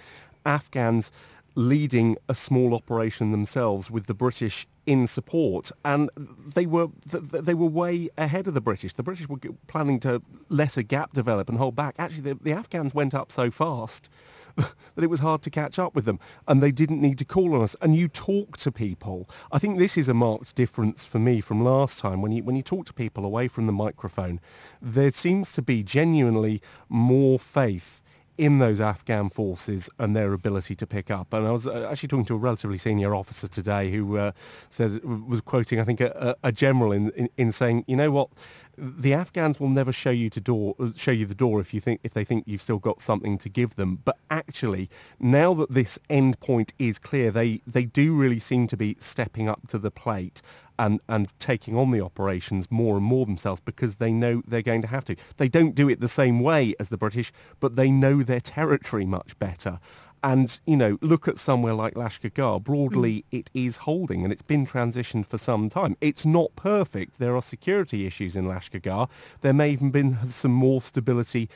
Afghans 0.45 1.11
leading 1.57 2.17
a 2.29 2.35
small 2.35 2.75
operation 2.75 3.33
themselves 3.33 3.91
with 3.91 4.07
the 4.07 4.15
British 4.15 4.67
in 4.85 5.07
support, 5.07 5.73
and 5.85 6.11
they 6.55 6.67
were 6.67 6.89
they 7.07 7.55
were 7.55 7.67
way 7.67 8.09
ahead 8.17 8.47
of 8.47 8.55
the 8.55 8.61
British. 8.61 8.93
The 8.93 9.03
British 9.03 9.29
were 9.29 9.39
planning 9.67 9.99
to 10.01 10.23
let 10.49 10.77
a 10.77 10.83
gap 10.85 11.13
develop 11.13 11.49
and 11.49 11.59
hold 11.59 11.75
back. 11.75 11.97
Actually, 11.99 12.33
the, 12.33 12.39
the 12.41 12.53
Afghans 12.53 12.95
went 12.95 13.15
up 13.15 13.33
so 13.33 13.51
fast 13.51 14.09
that 14.95 15.05
it 15.05 15.11
was 15.11 15.21
hard 15.21 15.43
to 15.43 15.51
catch 15.51 15.79
up 15.79 15.95
with 15.95 16.05
them 16.05 16.19
and 16.49 16.63
they 16.63 16.73
didn't 16.73 17.01
need 17.01 17.19
to 17.19 17.25
call 17.25 17.55
on 17.55 17.63
us. 17.63 17.77
And 17.81 17.95
you 17.95 18.09
talk 18.09 18.57
to 18.59 18.73
people. 18.73 19.29
I 19.53 19.59
think 19.59 19.79
this 19.79 19.97
is 19.97 20.09
a 20.09 20.15
marked 20.15 20.55
difference 20.55 21.05
for 21.05 21.19
me 21.19 21.41
from 21.41 21.63
last 21.63 21.99
time. 21.99 22.23
When 22.23 22.33
you, 22.33 22.43
when 22.43 22.57
you 22.57 22.63
talk 22.63 22.87
to 22.87 22.93
people 22.93 23.25
away 23.25 23.49
from 23.49 23.67
the 23.67 23.73
microphone, 23.73 24.41
there 24.81 25.11
seems 25.11 25.53
to 25.53 25.63
be 25.63 25.83
genuinely 25.83 26.63
more 26.89 27.39
faith 27.39 28.03
in 28.39 28.59
those 28.59 28.81
Afghan 28.81 29.29
forces 29.29 29.89
and 29.99 30.15
their 30.15 30.33
ability 30.33 30.75
to 30.77 30.87
pick 30.87 31.11
up. 31.11 31.33
And 31.33 31.47
I 31.47 31.51
was 31.51 31.67
uh, 31.67 31.89
actually 31.91 32.09
talking 32.09 32.27
to 32.27 32.35
a 32.35 32.39
relatively 32.39 32.79
senior 32.79 33.15
officer 33.15 33.49
today 33.49 33.91
who 33.91 34.17
uh, 34.19 34.33
said 34.69 35.03
was 35.05 35.41
quoting, 35.41 35.81
I 35.81 35.85
think, 35.85 36.01
a, 36.01 36.37
a 36.43 36.53
general 36.53 36.93
in, 36.93 37.11
in, 37.11 37.31
in 37.37 37.53
saying, 37.53 37.85
you 37.87 37.97
know 37.97 38.11
what, 38.11 38.31
the 38.79 39.15
Afghans 39.15 39.59
will 39.59 39.69
never 39.69 39.93
show 39.93 40.11
you 40.11 40.29
to 40.31 40.41
door 40.41 40.75
show 40.97 41.11
you 41.11 41.27
the 41.27 41.35
door 41.35 41.61
if 41.61 41.73
you 41.73 41.81
think 41.81 42.01
if 42.03 42.13
they 42.13 42.25
think 42.25 42.45
you've 42.47 42.61
still 42.63 42.79
got 42.79 43.01
something 43.01 43.39
to 43.39 43.49
give 43.49 43.77
them. 43.77 44.01
But 44.05 44.19
actually, 44.31 44.91
now 45.19 45.55
that 45.55 45.71
this 45.71 45.99
end 46.11 46.41
point 46.41 46.73
is 46.79 46.99
clear, 46.99 47.31
they 47.31 47.63
they 47.67 47.85
do 47.85 48.15
really 48.15 48.39
seem 48.39 48.67
to 48.69 48.77
be 48.77 48.97
stepping 48.99 49.49
up 49.49 49.67
to 49.69 49.79
the 49.79 49.91
plate 49.91 50.43
and 50.79 51.01
and 51.09 51.29
taking 51.39 51.77
on 51.77 51.91
the 51.91 52.01
operations 52.01 52.71
more 52.71 52.97
and 52.97 53.05
more 53.05 53.25
themselves 53.25 53.61
because 53.61 53.97
they 53.97 54.13
know 54.13 54.43
they're 54.47 54.63
going 54.63 54.83
to 54.83 54.89
have 54.89 55.05
to. 55.07 55.17
They 55.37 55.49
don't 55.49 55.75
do 55.75 55.89
it 55.89 56.01
the 56.01 56.09
same 56.09 56.41
way 56.41 56.75
as 56.79 56.89
the 56.89 56.99
British, 56.99 57.33
but 57.61 57.77
they 57.77 57.91
know 57.91 58.23
their 58.23 58.41
territory 58.41 59.07
much 59.07 59.39
better. 59.39 59.81
And, 60.27 60.59
you 60.67 60.77
know, 60.77 60.99
look 61.03 61.29
at 61.29 61.39
somewhere 61.39 61.73
like 61.73 61.95
Lashkar 61.95 62.35
Gah. 62.35 62.59
Broadly, 62.59 63.25
mm. 63.31 63.39
it 63.39 63.49
is 63.55 63.77
holding 63.77 64.25
and 64.25 64.33
it's 64.33 64.43
been 64.43 64.67
transitioned 64.67 65.25
for 65.25 65.39
some 65.39 65.69
time. 65.69 65.97
It's 66.01 66.27
not 66.27 66.57
perfect. 66.57 67.21
There 67.21 67.37
are 67.37 67.43
security 67.43 68.07
issues 68.07 68.35
in 68.35 68.45
Lashkar 68.47 68.83
Gah. 68.83 69.07
There 69.43 69.53
may 69.53 69.71
even 69.71 69.93
been 69.93 70.17
some 70.27 70.51
more 70.51 70.81
stability 70.81 71.49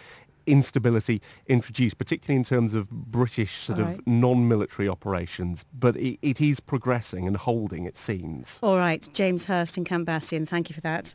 instability 0.46 1.20
introduced, 1.48 1.98
particularly 1.98 2.36
in 2.36 2.44
terms 2.44 2.74
of 2.74 2.88
British 2.90 3.56
sort 3.56 3.80
All 3.80 3.88
of 3.88 4.06
non-military 4.06 4.88
operations. 4.88 5.64
But 5.76 5.96
it, 5.96 6.18
it 6.22 6.40
is 6.40 6.60
progressing 6.60 7.26
and 7.26 7.36
holding, 7.36 7.86
it 7.86 7.96
seems. 7.96 8.60
All 8.62 8.76
right, 8.76 9.06
James 9.12 9.46
Hurst 9.46 9.78
in 9.78 9.84
Camp 9.84 10.06
Bastion, 10.06 10.46
thank 10.46 10.70
you 10.70 10.74
for 10.74 10.80
that. 10.82 11.14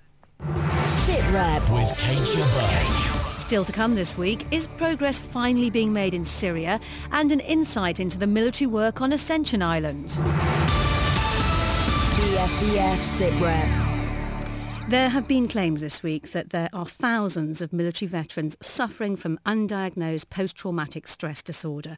Sit 0.88 1.22
Rep 1.32 1.70
with 1.70 1.98
Kate 1.98 2.20
Jabbar. 2.20 3.15
Still 3.38 3.66
to 3.66 3.72
come 3.72 3.96
this 3.96 4.18
week, 4.18 4.46
is 4.52 4.68
progress 4.68 5.20
finally 5.20 5.70
being 5.70 5.94
made 5.94 6.14
in 6.14 6.26
Syria 6.26 6.80
and 7.12 7.32
an 7.32 7.40
insight 7.42 8.00
into 8.00 8.18
the 8.18 8.28
military 8.28 8.68
work 8.68 9.02
on 9.02 9.14
Ascension 9.14 9.62
Island. 9.62 10.10
BFBS 12.16 12.98
Sit 12.98 13.34
Rep. 13.42 13.70
There 14.88 15.10
have 15.10 15.28
been 15.28 15.48
claims 15.48 15.82
this 15.82 16.04
week 16.04 16.32
that 16.32 16.52
there 16.52 16.70
are 16.72 16.86
thousands 16.86 17.60
of 17.62 17.74
military 17.74 18.08
veterans 18.08 18.56
suffering 18.62 19.16
from 19.16 19.40
undiagnosed 19.46 20.30
post-traumatic 20.30 21.08
stress 21.08 21.42
disorder. 21.42 21.98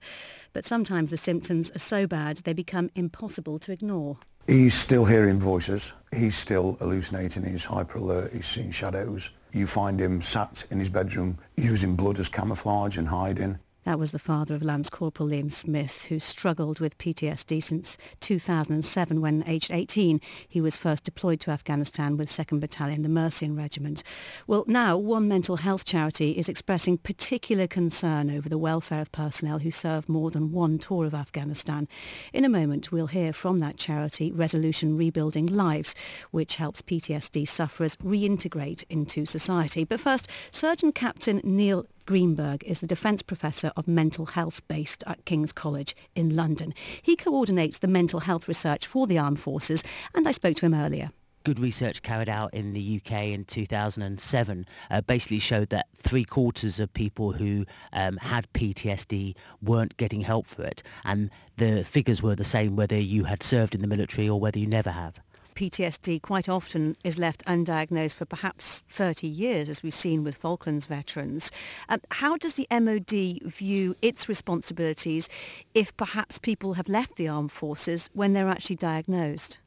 But 0.54 0.66
sometimes 0.66 1.12
the 1.12 1.18
symptoms 1.18 1.70
are 1.76 1.80
so 1.80 2.08
bad 2.08 2.38
they 2.38 2.54
become 2.54 2.90
impossible 2.96 3.60
to 3.60 3.74
ignore. 3.74 4.20
He's 4.48 4.74
still 4.74 5.04
hearing 5.04 5.42
voices. 5.42 5.94
He's 6.16 6.38
still 6.38 6.78
hallucinating. 6.80 7.44
He's 7.44 7.66
hyper 7.66 7.98
alert. 7.98 8.32
He's 8.32 8.46
seeing 8.46 8.72
shadows. 8.72 9.32
You 9.52 9.68
find 9.68 10.00
him 10.00 10.22
sat 10.22 10.66
in 10.72 10.80
his 10.80 10.90
bedroom 10.90 11.38
using 11.58 11.98
blood 11.98 12.18
as 12.18 12.30
camouflage 12.30 12.98
and 12.98 13.10
hiding. 13.10 13.60
That 13.88 14.00
was 14.00 14.12
the 14.12 14.20
father 14.20 14.54
of 14.54 14.64
Lance 14.64 14.90
Corporal 14.90 15.30
Liam 15.30 15.50
Smith, 15.50 16.08
who 16.10 16.20
struggled 16.20 16.82
with 16.82 16.98
PTSD 16.98 17.64
since 17.64 17.98
2007 18.20 19.22
when, 19.22 19.46
aged 19.48 19.72
18, 19.72 20.20
he 20.46 20.60
was 20.60 20.78
first 20.78 21.06
deployed 21.06 21.40
to 21.40 21.52
Afghanistan 21.52 22.18
with 22.18 22.28
2nd 22.28 22.60
Battalion, 22.60 23.02
the 23.02 23.08
Mercian 23.08 23.56
Regiment. 23.56 24.04
Well, 24.46 24.66
now 24.68 24.98
one 24.98 25.30
mental 25.30 25.56
health 25.56 25.86
charity 25.86 26.32
is 26.32 26.50
expressing 26.50 26.98
particular 26.98 27.66
concern 27.66 28.30
over 28.30 28.50
the 28.50 28.58
welfare 28.58 29.00
of 29.00 29.14
personnel 29.14 29.60
who 29.60 29.72
serve 29.72 30.10
more 30.10 30.32
than 30.32 30.52
one 30.52 30.80
tour 30.80 31.06
of 31.06 31.14
Afghanistan. 31.14 31.88
In 32.34 32.44
a 32.44 32.50
moment, 32.50 32.92
we'll 32.92 33.08
hear 33.08 33.32
from 33.32 33.60
that 33.60 33.78
charity, 33.78 34.34
Resolution 34.34 34.98
Rebuilding 34.98 35.46
Lives, 35.46 35.96
which 36.32 36.58
helps 36.58 36.82
PTSD 36.82 37.48
sufferers 37.48 37.96
reintegrate 38.04 38.84
into 38.90 39.26
society. 39.26 39.86
But 39.86 40.02
first, 40.02 40.30
Surgeon 40.52 40.92
Captain 40.92 41.40
Neil 41.46 41.86
Greenberg 42.08 42.64
is 42.64 42.80
the 42.80 42.88
Defence 42.88 43.22
Professor 43.22 43.74
of 43.76 43.86
Mental 43.86 44.28
Health 44.28 44.66
based 44.70 45.04
at 45.06 45.26
King's 45.26 45.52
College 45.52 45.94
in 46.16 46.38
London. 46.38 46.74
He 47.02 47.18
coordinates 47.18 47.80
the 47.80 47.88
mental 47.88 48.22
health 48.22 48.48
research 48.48 48.88
for 48.88 49.08
the 49.08 49.20
armed 49.20 49.42
forces 49.42 49.84
and 50.16 50.26
I 50.26 50.32
spoke 50.32 50.56
to 50.56 50.66
him 50.66 50.74
earlier 50.74 51.12
good 51.44 51.60
research 51.60 52.02
carried 52.02 52.28
out 52.28 52.54
in 52.54 52.74
the 52.74 52.98
UK 52.98 53.28
in 53.28 53.46
2007 53.46 54.66
uh, 54.92 55.00
basically 55.02 55.40
showed 55.40 55.70
that 55.70 55.88
three 55.96 56.26
quarters 56.26 56.78
of 56.78 56.94
people 56.94 57.32
who 57.32 57.66
um, 57.94 58.18
had 58.18 58.52
PTSD 58.52 59.34
weren't 59.62 59.96
getting 59.96 60.20
help 60.20 60.46
for 60.46 60.64
it. 60.64 60.84
And 61.06 61.30
the 61.56 61.86
figures 61.86 62.22
were 62.22 62.36
the 62.36 62.44
same 62.44 62.76
whether 62.76 62.98
you 62.98 63.24
had 63.24 63.44
served 63.44 63.74
in 63.74 63.82
the 63.82 63.88
military 63.88 64.28
or 64.28 64.38
whether 64.42 64.60
you 64.60 64.68
never 64.68 64.90
have. 64.90 65.22
PTSD 65.58 66.22
quite 66.22 66.48
often 66.48 66.96
is 67.04 67.18
left 67.18 67.44
undiagnosed 67.46 68.16
for 68.16 68.26
perhaps 68.26 68.86
30 68.90 69.28
years, 69.28 69.70
as 69.70 69.82
we've 69.82 69.92
seen 69.92 70.24
with 70.24 70.36
Falklands 70.36 70.86
veterans. 70.86 71.52
Um, 71.90 72.00
how 72.12 72.38
does 72.38 72.54
the 72.54 72.68
MOD 72.70 73.42
view 73.42 73.96
its 74.04 74.30
responsibilities 74.30 75.28
if 75.74 75.98
perhaps 75.98 76.38
people 76.38 76.74
have 76.74 76.88
left 76.88 77.16
the 77.16 77.28
armed 77.28 77.52
forces 77.52 78.12
when 78.14 78.34
they're 78.34 78.48
actually 78.50 78.76
diagnosed? 78.76 79.58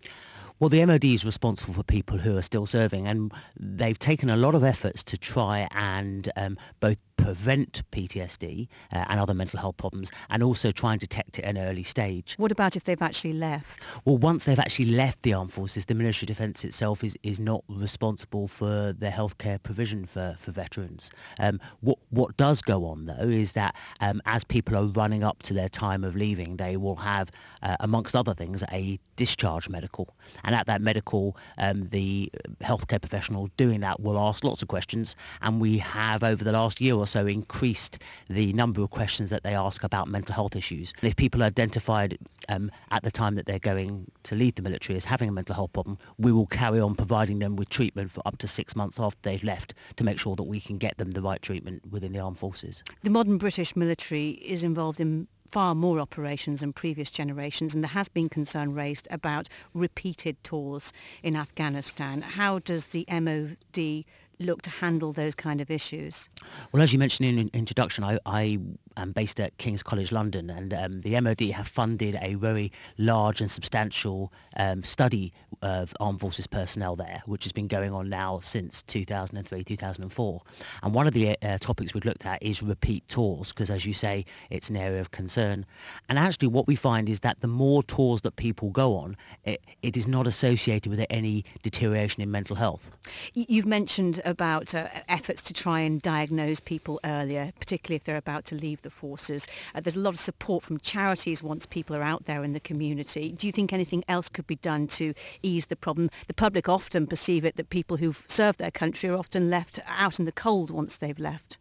Well, 0.61 0.69
the 0.69 0.85
MOD 0.87 1.07
is 1.07 1.25
responsible 1.25 1.75
for 1.75 1.83
people 1.83 2.19
who 2.19 2.37
are 2.37 2.43
still 2.43 2.67
serving, 2.67 3.09
and 3.09 3.33
they've 3.59 3.99
taken 3.99 4.31
a 4.31 4.37
lot 4.37 4.55
of 4.55 4.63
efforts 4.63 5.03
to 5.05 5.17
try 5.17 5.67
and 5.73 6.31
um, 6.37 6.57
both 6.79 6.99
prevent 7.21 7.83
PTSD 7.93 8.69
uh, 8.93 9.05
and 9.09 9.21
other 9.21 9.35
mental 9.35 9.59
health 9.59 9.77
problems 9.77 10.11
and 10.31 10.43
also 10.43 10.71
try 10.71 10.93
and 10.93 11.01
detect 11.01 11.39
it 11.39 11.45
at 11.45 11.57
an 11.57 11.59
early 11.59 11.83
stage. 11.83 12.35
What 12.37 12.53
about 12.53 12.77
if 12.77 12.85
they've 12.85 13.01
actually 13.01 13.35
left? 13.35 13.87
Well, 14.05 14.19
once 14.19 14.45
they've 14.45 14.59
actually 14.59 14.87
left 14.87 15.23
the 15.23 15.35
armed 15.35 15.53
forces, 15.53 15.85
the 15.85 15.95
military 15.95 16.27
defence 16.27 16.65
itself 16.65 17.05
is, 17.05 17.17
is 17.23 17.39
not 17.39 17.65
responsible 17.69 18.49
for 18.49 18.93
the 18.93 19.09
healthcare 19.09 19.63
provision 19.63 20.07
for, 20.07 20.37
for 20.39 20.53
veterans. 20.53 21.11
Um, 21.39 21.61
what, 21.81 21.99
what 22.11 22.37
does 22.37 22.63
go 22.63 22.87
on, 22.87 23.07
though, 23.07 23.29
is 23.29 23.53
that 23.53 23.75
um, 24.01 24.23
as 24.27 24.45
people 24.45 24.77
are 24.77 24.87
running 24.87 25.23
up 25.23 25.43
to 25.45 25.55
their 25.55 25.69
time 25.69 26.05
of 26.05 26.17
leaving, 26.17 26.57
they 26.57 26.77
will 26.77 26.97
have, 26.97 27.31
uh, 27.63 27.77
amongst 27.81 28.17
other 28.17 28.35
things, 28.35 28.63
a 28.73 28.99
discharge 29.17 29.69
medical. 29.69 30.17
And 30.45 30.55
at 30.55 30.67
that 30.67 30.81
medical, 30.81 31.37
um, 31.59 31.89
the 31.89 32.31
healthcare 32.63 33.01
professional 33.01 33.51
doing 33.57 33.81
that 33.81 34.01
will 34.01 34.19
ask 34.19 34.45
lots 34.45 34.63
of 34.63 34.69
questions. 34.69 35.17
And 35.43 35.61
we 35.61 35.79
have, 35.79 36.23
over 36.23 36.43
the 36.43 36.53
last 36.53 36.81
year 36.81 36.95
or 36.95 37.07
also 37.11 37.27
increased 37.27 37.99
the 38.29 38.53
number 38.53 38.81
of 38.83 38.91
questions 38.91 39.31
that 39.31 39.43
they 39.43 39.53
ask 39.55 39.83
about 39.83 40.07
mental 40.07 40.33
health 40.33 40.55
issues. 40.55 40.93
And 41.03 41.11
if 41.11 41.17
people 41.17 41.43
are 41.43 41.47
identified 41.47 42.17
um, 42.49 42.71
at 42.93 43.03
the 43.03 43.11
time 43.11 43.35
that 43.35 43.47
they're 43.47 43.59
going 43.59 44.09
to 44.23 44.37
leave 44.37 44.55
the 44.55 44.63
military 44.63 44.97
as 44.97 45.05
having 45.05 45.29
a 45.29 45.33
mental 45.33 45.57
health 45.57 45.73
problem, 45.73 45.99
we 46.19 46.31
will 46.31 46.47
carry 46.47 46.79
on 46.79 46.95
providing 46.95 47.41
them 47.41 47.57
with 47.57 47.69
treatment 47.69 48.13
for 48.13 48.23
up 48.27 48.39
to 48.39 48.47
six 48.47 48.77
months 48.77 49.01
after 49.01 49.19
they've 49.23 49.43
left 49.43 49.75
to 49.97 50.05
make 50.05 50.21
sure 50.21 50.37
that 50.37 50.45
we 50.45 50.61
can 50.61 50.79
get 50.79 50.99
them 50.99 51.11
the 51.11 51.21
right 51.21 51.43
treatment 51.43 51.83
within 51.91 52.13
the 52.13 52.21
armed 52.21 52.39
forces. 52.39 52.85
The 53.03 53.11
modern 53.11 53.39
British 53.39 53.75
military 53.75 54.31
is 54.31 54.63
involved 54.63 55.01
in 55.01 55.27
far 55.51 55.75
more 55.75 55.99
operations 55.99 56.61
than 56.61 56.73
previous 56.73 57.11
generations 57.11 57.75
and 57.75 57.83
there 57.83 57.89
has 57.89 58.09
been 58.09 58.29
concern 58.29 58.73
raised 58.73 59.09
about 59.11 59.49
repeated 59.75 60.37
tours 60.45 60.93
in 61.25 61.35
Afghanistan. 61.35 62.23
How 62.23 62.61
does 62.61 62.87
the 62.87 63.05
MOD 63.11 64.05
look 64.41 64.63
to 64.63 64.71
handle 64.71 65.13
those 65.13 65.35
kind 65.35 65.61
of 65.61 65.71
issues? 65.71 66.29
Well, 66.73 66.83
as 66.83 66.93
you 66.93 66.99
mentioned 66.99 67.39
in 67.39 67.51
introduction, 67.53 68.03
I, 68.05 68.19
I 68.27 68.59
am 68.97 69.13
based 69.13 69.41
at 69.41 69.57
King's 69.59 69.83
College 69.83 70.13
London, 70.13 70.51
and 70.51 70.75
um, 70.75 71.01
the 71.03 71.21
MOD 71.21 71.41
have 71.53 71.69
funded 71.69 72.19
a 72.21 72.35
very 72.35 72.73
large 72.99 73.41
and 73.41 73.51
substantial 73.51 74.33
um, 74.57 74.85
study 74.85 75.33
of 75.63 75.95
armed 76.01 76.21
forces 76.21 76.47
personnel 76.47 76.97
there, 76.97 77.23
which 77.27 77.45
has 77.45 77.53
been 77.53 77.69
going 77.69 77.93
on 77.93 78.09
now 78.09 78.39
since 78.41 78.83
2003, 78.83 79.63
2004. 79.65 80.43
And 80.83 80.95
one 80.95 81.07
of 81.07 81.13
the 81.13 81.37
uh, 81.43 81.59
topics 81.59 81.95
we've 81.95 82.05
looked 82.05 82.27
at 82.27 82.43
is 82.43 82.63
repeat 82.63 83.07
tours, 83.09 83.53
because 83.53 83.71
as 83.71 83.85
you 83.85 83.93
say, 83.93 84.25
it's 84.51 84.71
an 84.71 84.77
area 84.77 85.01
of 85.01 85.11
concern. 85.11 85.67
And 86.09 86.19
actually 86.19 86.49
what 86.49 86.67
we 86.67 86.77
find 86.77 87.09
is 87.09 87.21
that 87.21 87.41
the 87.41 87.47
more 87.47 87.83
tours 87.83 88.23
that 88.23 88.37
people 88.37 88.71
go 88.71 88.97
on, 88.97 89.17
it, 89.45 89.61
it 89.83 89.97
is 89.97 90.07
not 90.07 90.27
associated 90.27 90.89
with 90.91 91.05
any 91.11 91.45
deterioration 91.63 92.23
in 92.23 92.31
mental 92.31 92.57
health. 92.57 92.91
You've 93.35 93.67
mentioned 93.67 94.21
about 94.25 94.75
uh, 94.75 94.89
efforts 95.09 95.43
to 95.43 95.53
try 95.53 95.81
and 95.81 96.01
diagnose 96.01 96.61
people 96.61 97.01
earlier, 97.05 97.53
particularly 97.59 97.97
if 97.97 98.05
they're 98.05 98.17
about 98.17 98.45
to 98.47 98.55
leave 98.55 98.80
the 98.83 98.91
forces. 98.91 99.47
Uh, 99.75 99.81
there's 99.81 99.97
a 99.97 100.01
lot 100.01 100.15
of 100.15 100.21
support 100.21 100.63
from 100.63 100.79
charities 100.79 101.43
once 101.43 101.67
people 101.67 101.97
are 101.97 102.03
out 102.03 102.25
there 102.25 102.45
in 102.45 102.53
the 102.53 102.61
community. 102.61 103.33
Do 103.33 103.47
you 103.47 103.53
think 103.53 103.73
anything 103.73 104.05
else 104.09 104.29
could 104.29 104.47
be 104.47 104.57
done 104.57 104.87
to 104.89 105.15
ease 105.43 105.67
the 105.67 105.77
problem? 105.77 106.11
The 106.27 106.35
public 106.35 106.69
often 106.69 107.07
perceive 107.07 107.45
it 107.45 107.57
that 107.57 107.71
people 107.71 107.99
who've 107.99 108.23
served 108.27 108.59
their 108.59 108.71
country 108.71 109.09
are 109.09 109.17
often 109.17 109.51
left 109.51 109.81
out 109.87 110.19
in 110.19 110.25
the 110.25 110.33
cold 110.33 110.71
once 110.71 110.97
they've 110.97 111.19
left. 111.19 111.59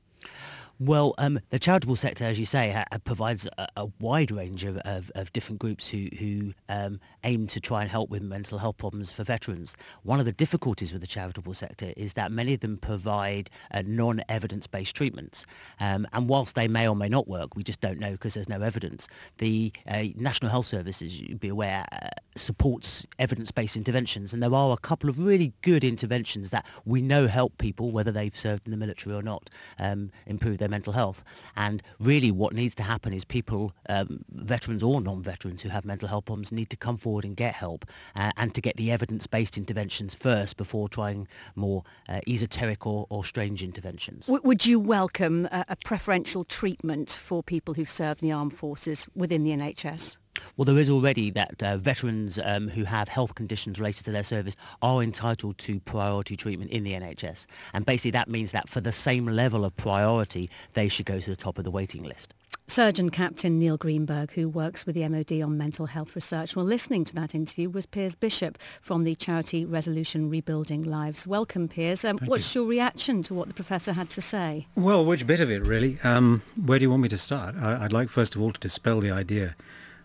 Well, 0.81 1.13
um, 1.17 1.41
the 1.49 1.59
charitable 1.59 1.97
sector, 1.97 2.23
as 2.23 2.39
you 2.39 2.45
say, 2.45 2.71
ha- 2.71 2.85
provides 3.03 3.45
a, 3.57 3.67
a, 3.75 3.87
wide 3.99 4.31
range 4.31 4.63
of, 4.63 4.77
of, 4.77 5.11
of, 5.13 5.29
different 5.33 5.59
groups 5.59 5.89
who, 5.89 6.07
who 6.17 6.53
um, 6.69 7.01
aim 7.25 7.47
to 7.47 7.59
try 7.59 7.81
and 7.81 7.91
help 7.91 8.09
with 8.09 8.21
mental 8.21 8.57
health 8.57 8.77
problems 8.77 9.11
for 9.11 9.25
veterans. 9.25 9.75
One 10.03 10.21
of 10.21 10.25
the 10.25 10.31
difficulties 10.31 10.93
with 10.93 11.01
the 11.01 11.07
charitable 11.07 11.53
sector 11.53 11.91
is 11.97 12.13
that 12.13 12.31
many 12.31 12.53
of 12.53 12.61
them 12.61 12.77
provide 12.77 13.49
uh, 13.73 13.83
non-evidence-based 13.85 14.95
treatments. 14.95 15.45
Um, 15.81 16.07
and 16.13 16.29
whilst 16.29 16.55
they 16.55 16.69
may 16.69 16.87
or 16.87 16.95
may 16.95 17.09
not 17.09 17.27
work, 17.27 17.57
we 17.57 17.63
just 17.63 17.81
don't 17.81 17.99
know 17.99 18.11
because 18.11 18.35
there's 18.35 18.47
no 18.47 18.61
evidence. 18.61 19.09
The 19.39 19.73
uh, 19.85 20.05
National 20.15 20.49
Health 20.49 20.67
Service, 20.67 21.01
as 21.01 21.19
you'd 21.19 21.41
be 21.41 21.49
aware, 21.49 21.85
uh, 21.91 22.07
supports 22.37 23.05
evidence-based 23.19 23.75
interventions. 23.75 24.33
And 24.33 24.41
there 24.41 24.53
are 24.53 24.71
a 24.71 24.77
couple 24.77 25.09
of 25.09 25.19
really 25.19 25.51
good 25.61 25.83
interventions 25.83 26.51
that 26.51 26.65
we 26.85 27.01
know 27.01 27.27
help 27.27 27.57
people, 27.57 27.91
whether 27.91 28.13
they've 28.13 28.35
served 28.35 28.65
in 28.65 28.71
the 28.71 28.77
military 28.77 29.13
or 29.13 29.21
not, 29.21 29.49
um, 29.77 30.09
improve 30.25 30.57
their 30.57 30.68
their 30.69 30.77
mental 30.77 30.93
health. 30.93 31.23
And 31.55 31.81
really 31.99 32.31
what 32.31 32.53
needs 32.53 32.75
to 32.75 32.83
happen 32.83 33.13
is 33.13 33.25
people, 33.25 33.73
um, 33.89 34.23
veterans 34.31 34.83
or 34.83 35.01
non-veterans 35.01 35.61
who 35.61 35.69
have 35.69 35.85
mental 35.85 36.07
health 36.07 36.25
problems 36.25 36.51
need 36.51 36.69
to 36.69 36.77
come 36.77 36.97
forward 36.97 37.25
and 37.25 37.35
get 37.35 37.53
help 37.53 37.85
uh, 38.15 38.31
and 38.37 38.53
to 38.55 38.61
get 38.61 38.77
the 38.77 38.91
evidence-based 38.91 39.57
interventions 39.57 40.15
first 40.15 40.57
before 40.57 40.87
trying 40.87 41.27
more 41.55 41.83
uh, 42.07 42.19
esoteric 42.27 42.85
or, 42.85 43.05
or, 43.09 43.23
strange 43.29 43.61
interventions. 43.61 44.27
W- 44.27 44.41
would 44.43 44.65
you 44.65 44.79
welcome 44.79 45.45
a, 45.51 45.65
a 45.69 45.75
preferential 45.83 46.43
treatment 46.43 47.11
for 47.21 47.43
people 47.43 47.73
who've 47.73 47.89
served 47.89 48.23
in 48.23 48.29
the 48.29 48.33
armed 48.33 48.53
forces 48.53 49.07
within 49.13 49.43
the 49.43 49.51
NHS? 49.51 50.17
Well, 50.57 50.65
there 50.65 50.77
is 50.77 50.89
already 50.89 51.29
that 51.31 51.61
uh, 51.61 51.77
veterans 51.77 52.39
um, 52.43 52.69
who 52.69 52.83
have 52.83 53.07
health 53.07 53.35
conditions 53.35 53.79
related 53.79 54.05
to 54.05 54.11
their 54.11 54.23
service 54.23 54.55
are 54.81 55.01
entitled 55.01 55.57
to 55.59 55.79
priority 55.81 56.35
treatment 56.35 56.71
in 56.71 56.83
the 56.83 56.93
NHS. 56.93 57.45
And 57.73 57.85
basically 57.85 58.11
that 58.11 58.29
means 58.29 58.51
that 58.51 58.69
for 58.69 58.81
the 58.81 58.91
same 58.91 59.25
level 59.25 59.65
of 59.65 59.75
priority, 59.77 60.49
they 60.73 60.87
should 60.87 61.05
go 61.05 61.19
to 61.19 61.29
the 61.29 61.35
top 61.35 61.57
of 61.57 61.63
the 61.63 61.71
waiting 61.71 62.03
list. 62.03 62.33
Surgeon 62.69 63.09
Captain 63.09 63.57
Neil 63.57 63.77
Greenberg, 63.77 64.31
who 64.33 64.47
works 64.47 64.85
with 64.85 64.93
the 64.93 65.07
MOD 65.09 65.41
on 65.41 65.57
mental 65.57 65.87
health 65.87 66.13
research. 66.15 66.55
Well, 66.55 66.65
listening 66.65 67.03
to 67.05 67.15
that 67.15 67.33
interview 67.33 67.67
was 67.67 67.87
Piers 67.87 68.13
Bishop 68.13 68.59
from 68.79 69.05
the 69.05 69.15
charity 69.15 69.65
Resolution 69.65 70.29
Rebuilding 70.29 70.83
Lives. 70.83 71.25
Welcome, 71.25 71.67
Piers. 71.67 72.05
Um, 72.05 72.19
what's 72.25 72.53
you. 72.53 72.61
your 72.61 72.69
reaction 72.69 73.23
to 73.23 73.33
what 73.33 73.47
the 73.47 73.55
professor 73.55 73.93
had 73.93 74.11
to 74.11 74.21
say? 74.21 74.67
Well, 74.75 75.03
which 75.03 75.25
bit 75.25 75.41
of 75.41 75.49
it, 75.49 75.65
really? 75.65 75.97
Um, 76.03 76.43
where 76.63 76.77
do 76.77 76.83
you 76.83 76.91
want 76.91 77.01
me 77.01 77.09
to 77.09 77.17
start? 77.17 77.55
I, 77.55 77.81
would 77.81 77.93
like, 77.93 78.09
first 78.09 78.35
of 78.35 78.41
all, 78.41 78.51
to 78.51 78.59
dispel 78.59 78.99
the 78.99 79.09
idea 79.09 79.55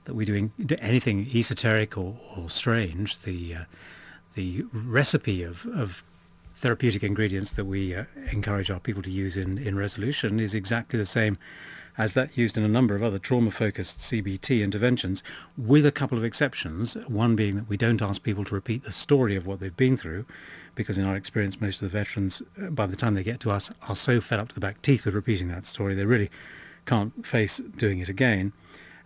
that 0.04 0.14
we're 0.14 0.26
doing 0.26 0.52
anything 0.80 1.28
esoteric 1.34 1.96
or, 1.96 2.16
or 2.36 2.50
strange. 2.50 3.18
The, 3.20 3.54
uh, 3.54 3.64
the 4.34 4.64
recipe 4.72 5.42
of, 5.42 5.66
of 5.66 6.02
therapeutic 6.56 7.02
ingredients 7.02 7.52
that 7.52 7.64
we 7.64 7.94
uh, 7.94 8.04
encourage 8.30 8.70
our 8.70 8.80
people 8.80 9.02
to 9.02 9.10
use 9.10 9.36
in, 9.36 9.58
in 9.58 9.76
resolution 9.76 10.40
is 10.40 10.54
exactly 10.54 10.98
the 10.98 11.06
same 11.06 11.38
as 11.96 12.14
that 12.14 12.36
used 12.36 12.58
in 12.58 12.64
a 12.64 12.68
number 12.68 12.96
of 12.96 13.02
other 13.02 13.18
trauma-focused 13.18 13.98
CBT 13.98 14.62
interventions, 14.62 15.22
with 15.56 15.86
a 15.86 15.92
couple 15.92 16.18
of 16.18 16.24
exceptions. 16.24 16.94
One 17.06 17.36
being 17.36 17.54
that 17.54 17.68
we 17.68 17.76
don't 17.76 18.02
ask 18.02 18.22
people 18.22 18.44
to 18.46 18.54
repeat 18.54 18.82
the 18.82 18.90
story 18.90 19.36
of 19.36 19.46
what 19.46 19.60
they've 19.60 19.76
been 19.76 19.96
through, 19.96 20.26
because 20.74 20.98
in 20.98 21.04
our 21.04 21.14
experience, 21.14 21.60
most 21.60 21.80
of 21.80 21.90
the 21.90 21.96
veterans, 21.96 22.42
uh, 22.60 22.70
by 22.70 22.86
the 22.86 22.96
time 22.96 23.14
they 23.14 23.22
get 23.22 23.38
to 23.40 23.50
us, 23.50 23.70
are 23.88 23.94
so 23.94 24.20
fed 24.20 24.40
up 24.40 24.48
to 24.48 24.54
the 24.54 24.60
back 24.60 24.82
teeth 24.82 25.06
with 25.06 25.14
repeating 25.14 25.48
that 25.48 25.64
story, 25.64 25.94
they 25.94 26.04
really 26.04 26.30
can't 26.84 27.24
face 27.24 27.58
doing 27.76 28.00
it 28.00 28.08
again. 28.08 28.52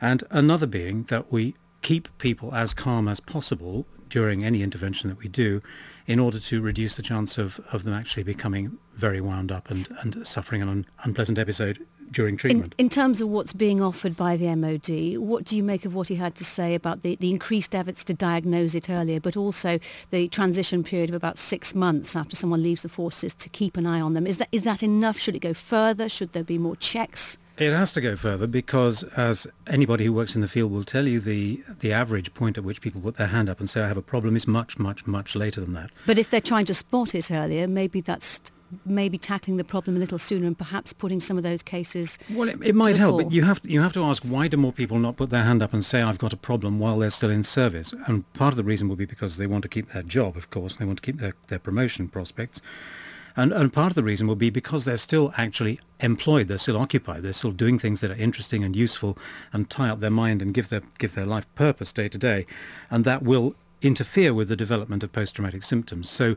And 0.01 0.25
another 0.31 0.67
being 0.67 1.05
that 1.05 1.33
we 1.33 1.55
keep 1.83 2.09
people 2.19 2.55
as 2.55 2.75
calm 2.75 3.09
as 3.09 3.21
possible 3.21 3.87
during 4.09 4.45
any 4.45 4.63
intervention 4.63 5.09
that 5.11 5.19
we 5.19 5.29
do 5.29 5.63
in 6.07 6.19
order 6.19 6.39
to 6.39 6.63
reduce 6.63 6.97
the 6.97 7.03
chance 7.03 7.37
of, 7.37 7.61
of 7.73 7.85
them 7.85 7.93
actually 7.93 8.23
becoming 8.23 8.79
very 8.95 9.21
wound 9.21 9.53
up 9.53 9.71
and, 9.71 9.89
and 10.01 10.27
suffering 10.27 10.63
an 10.63 10.69
un, 10.69 10.87
unpleasant 11.05 11.39
episode 11.39 11.87
during 12.11 12.39
treatment. 12.39 12.75
In, 12.79 12.87
in, 12.87 12.89
terms 12.89 13.21
of 13.21 13.29
what's 13.29 13.53
being 13.53 13.83
offered 13.83 14.17
by 14.17 14.39
the 14.39 14.55
MOD, 14.57 15.19
what 15.19 15.45
do 15.45 15.55
you 15.55 15.63
make 15.63 15.85
of 15.85 15.95
what 15.95 16.09
he 16.09 16.15
had 16.15 16.35
to 16.37 16.45
say 16.45 16.75
about 16.75 17.03
the, 17.03 17.17
the 17.17 17.29
increased 17.29 17.75
efforts 17.75 18.03
to 18.05 18.15
diagnose 18.15 18.75
it 18.75 18.89
earlier, 18.89 19.21
but 19.21 19.37
also 19.37 19.79
the 20.11 20.29
transition 20.29 20.83
period 20.83 21.11
of 21.11 21.15
about 21.15 21.37
six 21.37 21.75
months 21.75 22.17
after 22.17 22.35
someone 22.35 22.63
leaves 22.63 22.81
the 22.81 22.89
forces 22.89 23.35
to 23.35 23.51
keep 23.51 23.77
an 23.77 23.87
eye 23.87 24.01
on 24.01 24.15
them? 24.15 24.27
Is 24.27 24.39
that, 24.39 24.49
is 24.51 24.63
that 24.63 24.83
enough? 24.83 25.19
Should 25.19 25.37
it 25.37 25.41
go 25.41 25.53
further? 25.53 26.09
Should 26.09 26.33
there 26.33 26.45
be 26.45 26.57
more 26.57 26.77
checks? 26.77 27.37
It 27.59 27.73
has 27.73 27.93
to 27.95 28.01
go 28.01 28.15
further 28.15 28.47
because, 28.47 29.03
as 29.17 29.47
anybody 29.67 30.05
who 30.05 30.13
works 30.13 30.37
in 30.37 30.43
the 30.43 30.49
field 30.49 30.71
will 30.71 30.85
tell 30.85 31.09
you, 31.09 31.19
the 31.19 31.61
the 31.81 31.93
average 31.93 32.33
point 32.33 32.57
at 32.57 32.63
which 32.63 32.81
people 32.81 33.01
put 33.01 33.17
their 33.17 33.27
hand 33.27 33.49
up 33.49 33.59
and 33.59 33.69
say, 33.69 33.83
I 33.83 33.89
have 33.89 33.97
a 33.97 34.03
problem 34.03 34.37
is 34.37 34.47
much, 34.47 34.79
much, 34.79 35.07
much 35.07 35.35
later 35.35 35.61
than 35.61 35.75
that. 35.75 35.91
But 36.07 36.19
if 36.19 36.31
they're 36.31 36.41
trying 36.41 36.67
to 36.67 36.75
spot 36.75 37.17
it 37.17 37.33
earlier, 37.33 37.67
maybe 37.67 38.01
that's 38.01 38.41
maybe 38.85 39.19
tackling 39.19 39.57
the 39.57 39.65
problem 39.65 39.97
a 39.97 39.99
little 39.99 40.19
sooner 40.19 40.47
and 40.47 40.57
perhaps 40.57 40.93
putting 40.93 41.21
some 41.21 41.39
of 41.39 41.43
those 41.43 41.63
cases 41.63 42.19
well 42.35 42.51
it, 42.51 42.59
it 42.63 42.75
might 42.75 42.99
help 42.99 43.23
but 43.23 43.33
you 43.33 43.43
have 43.43 43.63
to, 43.63 43.71
you 43.71 43.81
have 43.81 43.95
to 43.95 44.05
ask 44.05 44.23
why 44.25 44.47
do 44.47 44.59
more 44.59 44.75
people 44.75 44.99
not 44.99 45.17
put 45.17 45.31
their 45.31 45.43
hand 45.43 45.63
up 45.63 45.73
and 45.73 45.83
say 45.83 46.03
I've 46.03 46.19
got 46.19 46.35
a 46.35 46.37
problem 46.37 46.79
while 46.79 46.99
they're 46.99 47.09
still 47.09 47.31
in 47.31 47.43
service? 47.43 47.95
And 48.07 48.31
part 48.35 48.53
of 48.53 48.59
the 48.59 48.65
reason 48.65 48.87
will 48.87 48.97
be 48.97 49.07
because 49.07 49.39
they 49.39 49.47
want 49.47 49.63
to 49.63 49.69
keep 49.69 49.89
their 49.93 50.03
job 50.03 50.37
of 50.37 50.51
course. 50.51 50.77
They 50.77 50.85
want 50.85 50.99
to 50.99 51.03
keep 51.03 51.19
their, 51.19 51.35
their 51.47 51.59
promotion 51.59 52.09
prospects 52.09 52.61
and, 53.39 53.53
and 53.53 53.73
part 53.73 53.93
of 53.93 53.95
the 53.95 54.03
reason 54.03 54.27
will 54.27 54.35
be 54.35 54.51
because 54.51 54.85
they're 54.85 54.97
still 54.97 55.33
actually 55.37 55.79
employed, 56.01 56.49
they're 56.49 56.59
still 56.59 56.77
occupied, 56.77 57.23
they're 57.23 57.33
still 57.33 57.53
doing 57.53 57.79
things 57.79 58.01
that 58.01 58.11
are 58.11 58.17
interesting 58.17 58.65
and 58.65 58.75
useful 58.75 59.17
and 59.53 59.71
tie 59.71 59.89
up 59.89 60.01
their 60.01 60.11
mind 60.11 60.43
and 60.43 60.53
give 60.53 60.71
their, 60.71 60.83
give 60.99 61.15
their 61.15 61.25
life 61.25 61.47
purpose 61.55 61.93
day 61.93 62.09
to 62.09 62.19
day. 62.19 62.47
And 62.91 63.05
that 63.05 63.23
will 63.23 63.55
interfere 63.81 64.35
with 64.35 64.49
the 64.49 64.57
development 64.57 65.05
of 65.05 65.13
post-traumatic 65.13 65.63
symptoms. 65.63 66.11
So 66.11 66.35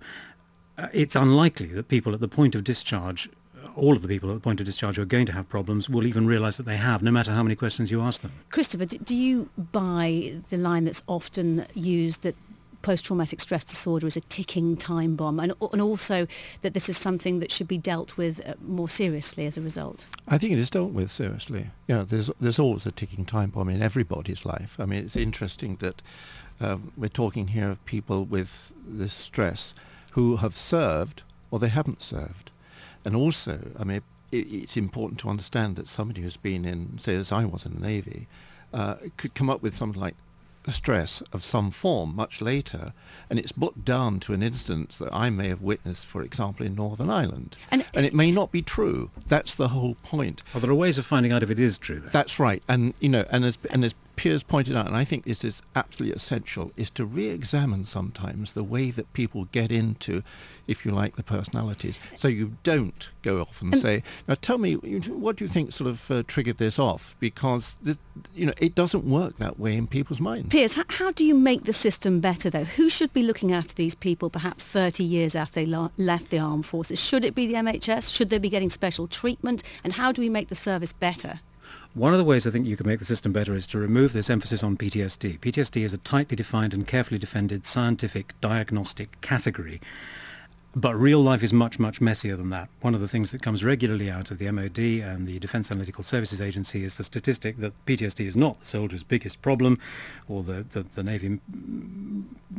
uh, 0.77 0.89
it's 0.93 1.15
unlikely 1.15 1.67
that 1.67 1.87
people 1.87 2.13
at 2.13 2.19
the 2.19 2.27
point 2.27 2.53
of 2.53 2.63
discharge 2.63 3.27
all 3.75 3.93
of 3.93 4.01
the 4.01 4.07
people 4.07 4.29
at 4.29 4.33
the 4.33 4.41
point 4.41 4.59
of 4.59 4.65
discharge 4.65 4.97
who 4.97 5.01
are 5.01 5.05
going 5.05 5.25
to 5.25 5.31
have 5.31 5.47
problems 5.47 5.89
will 5.89 6.05
even 6.05 6.27
realise 6.27 6.57
that 6.57 6.65
they 6.65 6.75
have, 6.75 7.01
no 7.01 7.09
matter 7.09 7.31
how 7.31 7.41
many 7.41 7.55
questions 7.55 7.89
you 7.89 8.01
ask 8.01 8.21
them. 8.21 8.31
Christopher, 8.49 8.85
do 8.85 9.15
you 9.15 9.49
buy 9.71 10.41
the 10.49 10.57
line 10.57 10.83
that's 10.83 11.03
often 11.07 11.65
used 11.73 12.23
that 12.23 12.35
post-traumatic 12.81 13.39
stress 13.41 13.63
disorder 13.63 14.07
is 14.07 14.17
a 14.17 14.21
ticking 14.21 14.75
time 14.77 15.15
bomb 15.15 15.39
and, 15.39 15.53
and 15.71 15.81
also 15.81 16.27
that 16.61 16.73
this 16.73 16.89
is 16.89 16.97
something 16.97 17.39
that 17.39 17.51
should 17.51 17.67
be 17.67 17.77
dealt 17.77 18.17
with 18.17 18.45
uh, 18.47 18.53
more 18.61 18.89
seriously 18.89 19.45
as 19.45 19.57
a 19.57 19.61
result? 19.61 20.05
I 20.27 20.37
think 20.37 20.53
it 20.53 20.59
is 20.59 20.69
dealt 20.69 20.91
with 20.91 21.11
seriously. 21.11 21.69
You 21.87 21.95
know, 21.95 22.03
there's, 22.03 22.29
there's 22.39 22.59
always 22.59 22.85
a 22.85 22.91
ticking 22.91 23.25
time 23.25 23.49
bomb 23.49 23.69
in 23.69 23.81
everybody's 23.81 24.45
life. 24.45 24.77
I 24.79 24.85
mean, 24.85 25.05
it's 25.05 25.15
interesting 25.15 25.75
that 25.77 26.01
uh, 26.59 26.77
we're 26.95 27.07
talking 27.07 27.49
here 27.49 27.69
of 27.69 27.83
people 27.85 28.25
with 28.25 28.73
this 28.87 29.13
stress 29.13 29.73
who 30.11 30.37
have 30.37 30.55
served 30.55 31.23
or 31.49 31.59
they 31.59 31.69
haven't 31.69 32.01
served. 32.01 32.51
And 33.03 33.15
also, 33.15 33.71
I 33.79 33.83
mean, 33.83 34.01
it, 34.31 34.37
it's 34.37 34.77
important 34.77 35.19
to 35.21 35.29
understand 35.29 35.75
that 35.75 35.87
somebody 35.87 36.21
who's 36.21 36.37
been 36.37 36.65
in, 36.65 36.97
say, 36.99 37.15
as 37.15 37.31
I 37.31 37.45
was 37.45 37.65
in 37.65 37.75
the 37.75 37.81
Navy, 37.81 38.27
uh, 38.73 38.95
could 39.17 39.33
come 39.33 39.49
up 39.49 39.61
with 39.61 39.75
something 39.75 39.99
like 39.99 40.15
stress 40.69 41.21
of 41.33 41.43
some 41.43 41.71
form 41.71 42.15
much 42.15 42.41
later, 42.41 42.93
and 43.29 43.39
it's 43.39 43.51
put 43.51 43.83
down 43.83 44.19
to 44.21 44.33
an 44.33 44.43
instance 44.43 44.97
that 44.97 45.13
I 45.13 45.29
may 45.29 45.47
have 45.47 45.61
witnessed, 45.61 46.05
for 46.05 46.21
example, 46.21 46.65
in 46.65 46.75
Northern 46.75 47.09
Ireland. 47.09 47.57
And, 47.71 47.85
and 47.93 48.05
it 48.05 48.13
may 48.13 48.31
not 48.31 48.51
be 48.51 48.61
true. 48.61 49.09
That's 49.27 49.55
the 49.55 49.69
whole 49.69 49.95
point. 50.03 50.43
Well, 50.53 50.61
there 50.61 50.69
are 50.69 50.75
ways 50.75 50.97
of 50.97 51.05
finding 51.05 51.31
out 51.31 51.41
if 51.41 51.49
it 51.49 51.59
is 51.59 51.77
true. 51.77 51.99
That's 51.99 52.39
right. 52.39 52.61
And, 52.67 52.93
you 52.99 53.09
know, 53.09 53.25
and 53.31 53.43
as, 53.43 53.57
and 53.71 53.83
as 53.83 53.95
Piers 54.21 54.43
pointed 54.43 54.75
out, 54.75 54.85
and 54.85 54.95
I 54.95 55.03
think 55.03 55.25
this 55.25 55.43
is 55.43 55.63
absolutely 55.75 56.15
essential, 56.15 56.71
is 56.77 56.91
to 56.91 57.05
re-examine 57.05 57.85
sometimes 57.85 58.53
the 58.53 58.63
way 58.63 58.91
that 58.91 59.11
people 59.13 59.45
get 59.45 59.71
into, 59.71 60.21
if 60.67 60.85
you 60.85 60.91
like, 60.91 61.15
the 61.15 61.23
personalities. 61.23 61.99
So 62.19 62.27
you 62.27 62.55
don't 62.61 63.09
go 63.23 63.41
off 63.41 63.63
and, 63.63 63.73
and 63.73 63.81
say, 63.81 64.03
now 64.27 64.35
tell 64.39 64.59
me, 64.59 64.75
what 64.75 65.37
do 65.37 65.45
you 65.45 65.49
think 65.49 65.71
sort 65.71 65.89
of 65.89 66.11
uh, 66.11 66.21
triggered 66.27 66.59
this 66.59 66.77
off? 66.77 67.15
Because, 67.19 67.75
the, 67.81 67.97
you 68.35 68.45
know, 68.45 68.53
it 68.59 68.75
doesn't 68.75 69.05
work 69.05 69.39
that 69.39 69.59
way 69.59 69.75
in 69.75 69.87
people's 69.87 70.21
minds. 70.21 70.49
Piers, 70.49 70.75
how, 70.75 70.83
how 70.87 71.09
do 71.09 71.25
you 71.25 71.33
make 71.33 71.63
the 71.63 71.73
system 71.73 72.19
better, 72.19 72.51
though? 72.51 72.65
Who 72.65 72.91
should 72.91 73.13
be 73.13 73.23
looking 73.23 73.51
after 73.51 73.73
these 73.73 73.95
people 73.95 74.29
perhaps 74.29 74.63
30 74.63 75.03
years 75.03 75.33
after 75.33 75.61
they 75.61 75.65
la- 75.65 75.89
left 75.97 76.29
the 76.29 76.37
armed 76.37 76.67
forces? 76.67 77.03
Should 77.03 77.25
it 77.25 77.33
be 77.33 77.47
the 77.47 77.55
NHS? 77.55 78.13
Should 78.13 78.29
they 78.29 78.37
be 78.37 78.49
getting 78.49 78.69
special 78.69 79.07
treatment? 79.07 79.63
And 79.83 79.93
how 79.93 80.11
do 80.11 80.21
we 80.21 80.29
make 80.29 80.49
the 80.49 80.53
service 80.53 80.93
better? 80.93 81.39
One 81.93 82.13
of 82.13 82.19
the 82.19 82.23
ways 82.23 82.47
I 82.47 82.51
think 82.51 82.65
you 82.65 82.77
can 82.77 82.87
make 82.87 82.99
the 82.99 83.05
system 83.05 83.33
better 83.33 83.53
is 83.53 83.67
to 83.67 83.77
remove 83.77 84.13
this 84.13 84.29
emphasis 84.29 84.63
on 84.63 84.77
PTSD. 84.77 85.39
PTSD 85.39 85.83
is 85.83 85.91
a 85.91 85.97
tightly 85.97 86.37
defined 86.37 86.73
and 86.73 86.87
carefully 86.87 87.19
defended 87.19 87.65
scientific 87.65 88.33
diagnostic 88.39 89.19
category 89.19 89.81
but 90.75 90.95
real 90.95 91.21
life 91.21 91.43
is 91.43 91.51
much, 91.51 91.79
much 91.79 91.99
messier 91.99 92.37
than 92.37 92.49
that. 92.49 92.69
One 92.79 92.95
of 92.95 93.01
the 93.01 93.07
things 93.07 93.31
that 93.31 93.41
comes 93.41 93.61
regularly 93.61 94.09
out 94.09 94.31
of 94.31 94.37
the 94.37 94.49
MOD 94.49 94.79
and 94.79 95.27
the 95.27 95.37
Defence 95.39 95.69
Analytical 95.69 96.01
Services 96.01 96.39
Agency 96.39 96.85
is 96.85 96.95
the 96.95 97.03
statistic 97.03 97.57
that 97.57 97.73
PTSD 97.85 98.25
is 98.25 98.37
not 98.37 98.57
the 98.61 98.65
soldier's 98.65 99.03
biggest 99.03 99.41
problem 99.41 99.79
or 100.29 100.43
the, 100.43 100.65
the, 100.71 100.83
the 100.95 101.03
Navy 101.03 101.39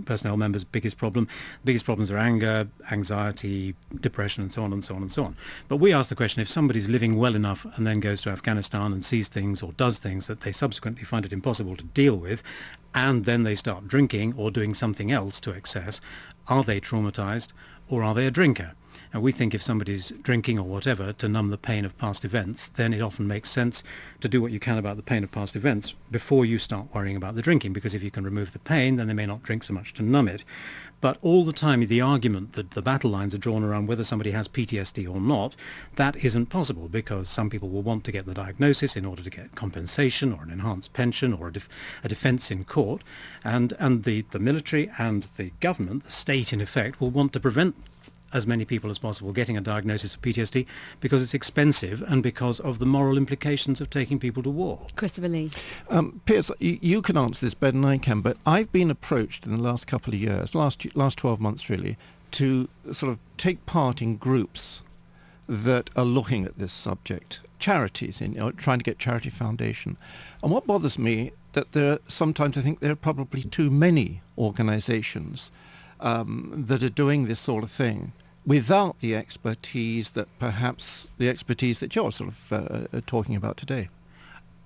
personnel 0.04 0.36
member's 0.36 0.62
biggest 0.64 0.98
problem. 0.98 1.24
The 1.24 1.66
biggest 1.66 1.86
problems 1.86 2.10
are 2.10 2.18
anger, 2.18 2.68
anxiety, 2.90 3.74
depression, 4.00 4.42
and 4.42 4.52
so 4.52 4.62
on 4.62 4.74
and 4.74 4.84
so 4.84 4.94
on 4.94 5.00
and 5.00 5.10
so 5.10 5.24
on. 5.24 5.34
But 5.68 5.78
we 5.78 5.94
ask 5.94 6.10
the 6.10 6.16
question, 6.16 6.42
if 6.42 6.50
somebody's 6.50 6.90
living 6.90 7.16
well 7.16 7.34
enough 7.34 7.64
and 7.76 7.86
then 7.86 8.00
goes 8.00 8.20
to 8.22 8.30
Afghanistan 8.30 8.92
and 8.92 9.02
sees 9.02 9.28
things 9.28 9.62
or 9.62 9.72
does 9.72 9.98
things 9.98 10.26
that 10.26 10.42
they 10.42 10.52
subsequently 10.52 11.04
find 11.04 11.24
it 11.24 11.32
impossible 11.32 11.76
to 11.76 11.84
deal 11.84 12.16
with, 12.16 12.42
and 12.94 13.24
then 13.24 13.42
they 13.42 13.54
start 13.54 13.88
drinking 13.88 14.34
or 14.36 14.50
doing 14.50 14.74
something 14.74 15.10
else 15.10 15.40
to 15.40 15.52
excess, 15.52 16.02
are 16.48 16.62
they 16.62 16.78
traumatized? 16.78 17.48
Or 17.92 18.02
are 18.02 18.14
they 18.14 18.26
a 18.26 18.30
drinker? 18.30 18.72
And 19.12 19.22
we 19.22 19.32
think 19.32 19.52
if 19.52 19.62
somebody's 19.62 20.12
drinking 20.22 20.58
or 20.58 20.64
whatever 20.64 21.12
to 21.12 21.28
numb 21.28 21.50
the 21.50 21.58
pain 21.58 21.84
of 21.84 21.98
past 21.98 22.24
events, 22.24 22.68
then 22.68 22.94
it 22.94 23.02
often 23.02 23.26
makes 23.26 23.50
sense 23.50 23.84
to 24.20 24.28
do 24.28 24.40
what 24.40 24.50
you 24.50 24.58
can 24.58 24.78
about 24.78 24.96
the 24.96 25.02
pain 25.02 25.22
of 25.22 25.30
past 25.30 25.54
events 25.56 25.94
before 26.10 26.46
you 26.46 26.58
start 26.58 26.86
worrying 26.94 27.16
about 27.16 27.34
the 27.34 27.42
drinking, 27.42 27.74
because 27.74 27.94
if 27.94 28.02
you 28.02 28.10
can 28.10 28.24
remove 28.24 28.54
the 28.54 28.58
pain, 28.58 28.96
then 28.96 29.08
they 29.08 29.14
may 29.14 29.26
not 29.26 29.42
drink 29.42 29.62
so 29.62 29.74
much 29.74 29.92
to 29.94 30.02
numb 30.02 30.28
it. 30.28 30.42
But 31.02 31.18
all 31.20 31.44
the 31.44 31.52
time, 31.52 31.84
the 31.84 32.00
argument 32.00 32.52
that 32.52 32.70
the 32.70 32.80
battle 32.80 33.10
lines 33.10 33.34
are 33.34 33.38
drawn 33.38 33.64
around 33.64 33.88
whether 33.88 34.04
somebody 34.04 34.30
has 34.30 34.46
PTSD 34.46 35.12
or 35.12 35.20
not, 35.20 35.56
that 35.96 36.14
isn't 36.14 36.46
possible 36.46 36.86
because 36.86 37.28
some 37.28 37.50
people 37.50 37.68
will 37.68 37.82
want 37.82 38.04
to 38.04 38.12
get 38.12 38.24
the 38.24 38.34
diagnosis 38.34 38.96
in 38.96 39.04
order 39.04 39.20
to 39.20 39.28
get 39.28 39.56
compensation 39.56 40.32
or 40.32 40.44
an 40.44 40.50
enhanced 40.50 40.92
pension 40.92 41.32
or 41.32 41.48
a, 41.48 41.52
def- 41.52 41.68
a 42.04 42.08
defence 42.08 42.52
in 42.52 42.62
court. 42.64 43.02
And, 43.42 43.72
and 43.80 44.04
the, 44.04 44.20
the 44.30 44.38
military 44.38 44.92
and 44.96 45.24
the 45.36 45.50
government, 45.58 46.04
the 46.04 46.12
state 46.12 46.52
in 46.52 46.60
effect, 46.60 47.00
will 47.00 47.10
want 47.10 47.32
to 47.32 47.40
prevent 47.40 47.74
as 48.32 48.46
many 48.46 48.64
people 48.64 48.90
as 48.90 48.98
possible 48.98 49.32
getting 49.32 49.56
a 49.56 49.60
diagnosis 49.60 50.14
of 50.14 50.22
PTSD 50.22 50.66
because 51.00 51.22
it's 51.22 51.34
expensive 51.34 52.02
and 52.02 52.22
because 52.22 52.60
of 52.60 52.78
the 52.78 52.86
moral 52.86 53.16
implications 53.16 53.80
of 53.80 53.90
taking 53.90 54.18
people 54.18 54.42
to 54.42 54.50
war. 54.50 54.80
Christopher 54.96 55.28
Lee. 55.28 55.50
Um, 55.90 56.20
Piers, 56.24 56.50
you, 56.58 56.78
you, 56.80 57.02
can 57.02 57.16
answer 57.16 57.46
this 57.46 57.54
better 57.54 57.72
than 57.72 57.84
I 57.84 57.98
can, 57.98 58.20
but 58.20 58.36
I've 58.46 58.72
been 58.72 58.90
approached 58.90 59.46
in 59.46 59.54
the 59.54 59.62
last 59.62 59.86
couple 59.86 60.14
of 60.14 60.20
years, 60.20 60.54
last, 60.54 60.94
last 60.96 61.18
12 61.18 61.40
months 61.40 61.68
really, 61.68 61.96
to 62.32 62.68
sort 62.92 63.12
of 63.12 63.18
take 63.36 63.64
part 63.66 64.00
in 64.00 64.16
groups 64.16 64.82
that 65.48 65.90
are 65.96 66.04
looking 66.04 66.44
at 66.44 66.58
this 66.58 66.72
subject, 66.72 67.40
charities, 67.58 68.20
in, 68.20 68.32
you 68.32 68.40
know, 68.40 68.50
trying 68.52 68.78
to 68.78 68.84
get 68.84 68.98
charity 68.98 69.30
foundation. 69.30 69.96
And 70.42 70.50
what 70.50 70.66
bothers 70.66 70.98
me 70.98 71.32
that 71.52 71.72
there 71.72 71.92
are, 71.92 71.98
sometimes 72.08 72.56
I 72.56 72.62
think 72.62 72.80
there 72.80 72.92
are 72.92 72.96
probably 72.96 73.42
too 73.42 73.70
many 73.70 74.20
organizations 74.38 75.50
um, 76.00 76.64
that 76.66 76.82
are 76.82 76.88
doing 76.88 77.26
this 77.26 77.40
sort 77.40 77.62
of 77.64 77.70
thing 77.70 78.12
without 78.46 79.00
the 79.00 79.14
expertise 79.14 80.10
that 80.10 80.28
perhaps 80.38 81.06
the 81.18 81.28
expertise 81.28 81.80
that 81.80 81.94
you're 81.94 82.12
sort 82.12 82.30
of 82.30 82.52
uh, 82.52 82.96
uh, 82.96 83.00
talking 83.06 83.36
about 83.36 83.56
today. 83.56 83.88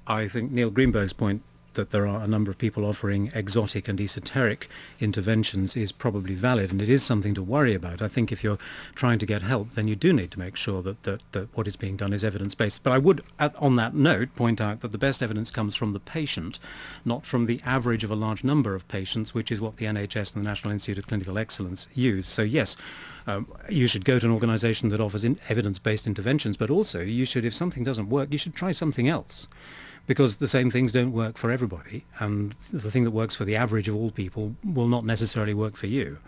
I 0.07 0.29
think 0.29 0.51
Neil 0.51 0.71
Greenberg's 0.71 1.13
point 1.13 1.43
that 1.77 1.91
there 1.91 2.07
are 2.07 2.23
a 2.23 2.27
number 2.27 2.51
of 2.51 2.59
people 2.59 2.85
offering 2.85 3.31
exotic 3.35 3.87
and 3.87 4.01
esoteric 4.01 4.69
interventions 4.99 5.77
is 5.77 5.93
probably 5.93 6.35
valid 6.35 6.73
and 6.73 6.83
it 6.83 6.91
is 6.91 7.03
something 7.03 7.35
to 7.35 7.43
worry 7.43 7.75
about. 7.75 8.03
I 8.03 8.09
think 8.09 8.33
if 8.33 8.43
you're 8.43 8.59
trying 8.95 9.19
to 9.21 9.27
get 9.27 9.43
help, 9.43 9.71
then 9.71 9.87
you 9.87 9.95
do 9.95 10.13
need 10.13 10.31
to 10.33 10.39
make 10.39 10.57
sure 10.57 10.83
that, 10.83 11.03
that, 11.05 11.21
that 11.33 11.57
what 11.57 11.69
is 11.69 11.77
being 11.77 11.97
done 11.97 12.13
is 12.13 12.25
evidence-based. 12.25 12.83
But 12.83 12.93
I 12.93 12.99
would, 12.99 13.23
at, 13.39 13.55
on 13.57 13.77
that 13.77 13.95
note, 13.95 14.35
point 14.35 14.61
out 14.61 14.81
that 14.81 14.93
the 14.93 14.99
best 14.99 15.23
evidence 15.23 15.51
comes 15.51 15.75
from 15.75 15.93
the 15.93 16.01
patient, 16.01 16.59
not 17.05 17.25
from 17.25 17.47
the 17.47 17.61
average 17.65 18.05
of 18.05 18.11
a 18.11 18.17
large 18.17 18.43
number 18.43 18.75
of 18.75 18.89
patients, 18.89 19.33
which 19.33 19.53
is 19.53 19.61
what 19.61 19.77
the 19.77 19.87
NHS 19.87 20.35
and 20.35 20.45
the 20.45 20.49
National 20.49 20.73
Institute 20.73 20.99
of 20.99 21.07
Clinical 21.07 21.39
Excellence 21.39 21.87
use. 21.95 22.27
So 22.27 22.43
yes, 22.43 22.77
um, 23.27 23.47
you 23.69 23.87
should 23.87 24.05
go 24.05 24.19
to 24.19 24.27
an 24.27 24.33
organisation 24.33 24.89
that 24.89 25.01
offers 25.01 25.25
in 25.25 25.39
evidence-based 25.49 26.07
interventions, 26.07 26.57
but 26.57 26.71
also 26.71 27.01
you 27.01 27.25
should, 27.25 27.45
if 27.45 27.55
something 27.55 27.85
doesn't 27.85 28.09
work, 28.09 28.33
you 28.33 28.39
should 28.39 28.55
try 28.55 28.73
something 28.73 29.09
else 29.09 29.47
because 30.07 30.37
the 30.37 30.49
same 30.49 30.71
things 30.71 30.93
don't 30.93 31.13
work 31.13 31.37
for 31.39 31.51
everybody, 31.51 32.05
and 32.19 32.55
the 32.73 32.91
thing 32.91 33.05
that 33.05 33.11
works 33.11 33.35
for 33.35 33.45
the 33.45 33.57
average 33.57 33.89
of 33.89 33.97
all 33.97 34.11
people 34.11 34.55
will 34.65 34.89
not 34.89 35.05
necessarily 35.05 35.55
work 35.55 35.77
for 35.77 35.87
you. 35.87 36.19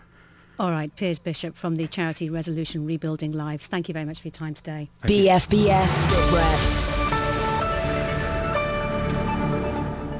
All 0.59 0.71
right, 0.71 0.93
Piers 0.95 1.19
Bishop 1.19 1.55
from 1.55 1.77
the 1.77 1.87
charity 1.87 2.29
Resolution 2.29 2.85
Rebuilding 2.85 3.31
Lives. 3.31 3.67
Thank 3.67 3.87
you 3.87 3.93
very 3.93 4.05
much 4.05 4.19
for 4.19 4.27
your 4.27 4.33
time 4.33 4.53
today. 4.53 4.89
BFBS 5.03 6.88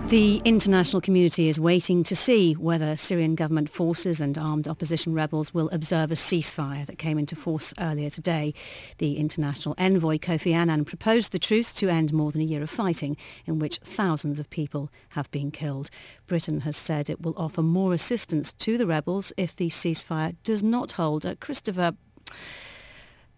The 0.09 0.41
international 0.43 1.01
community 1.01 1.49
is 1.49 1.59
waiting 1.59 2.03
to 2.05 2.15
see 2.15 2.53
whether 2.53 2.97
Syrian 2.97 3.35
government 3.35 3.69
forces 3.69 4.19
and 4.19 4.39
armed 4.39 4.67
opposition 4.67 5.13
rebels 5.13 5.53
will 5.53 5.69
observe 5.69 6.09
a 6.11 6.15
ceasefire 6.15 6.83
that 6.87 6.97
came 6.97 7.19
into 7.19 7.35
force 7.35 7.75
earlier 7.79 8.09
today. 8.09 8.55
The 8.97 9.17
international 9.17 9.75
envoy 9.77 10.17
Kofi 10.17 10.51
Annan 10.51 10.85
proposed 10.85 11.31
the 11.31 11.37
truce 11.37 11.71
to 11.73 11.89
end 11.89 12.11
more 12.11 12.31
than 12.31 12.41
a 12.41 12.45
year 12.45 12.63
of 12.63 12.71
fighting 12.71 13.17
in 13.45 13.59
which 13.59 13.77
thousands 13.83 14.39
of 14.39 14.49
people 14.49 14.89
have 15.09 15.29
been 15.29 15.51
killed. 15.51 15.91
Britain 16.25 16.61
has 16.61 16.75
said 16.75 17.07
it 17.07 17.21
will 17.21 17.35
offer 17.37 17.61
more 17.61 17.93
assistance 17.93 18.51
to 18.53 18.79
the 18.79 18.87
rebels 18.87 19.31
if 19.37 19.55
the 19.55 19.69
ceasefire 19.69 20.35
does 20.43 20.63
not 20.63 20.93
hold. 20.93 21.23
Uh, 21.23 21.35
Christopher, 21.39 21.93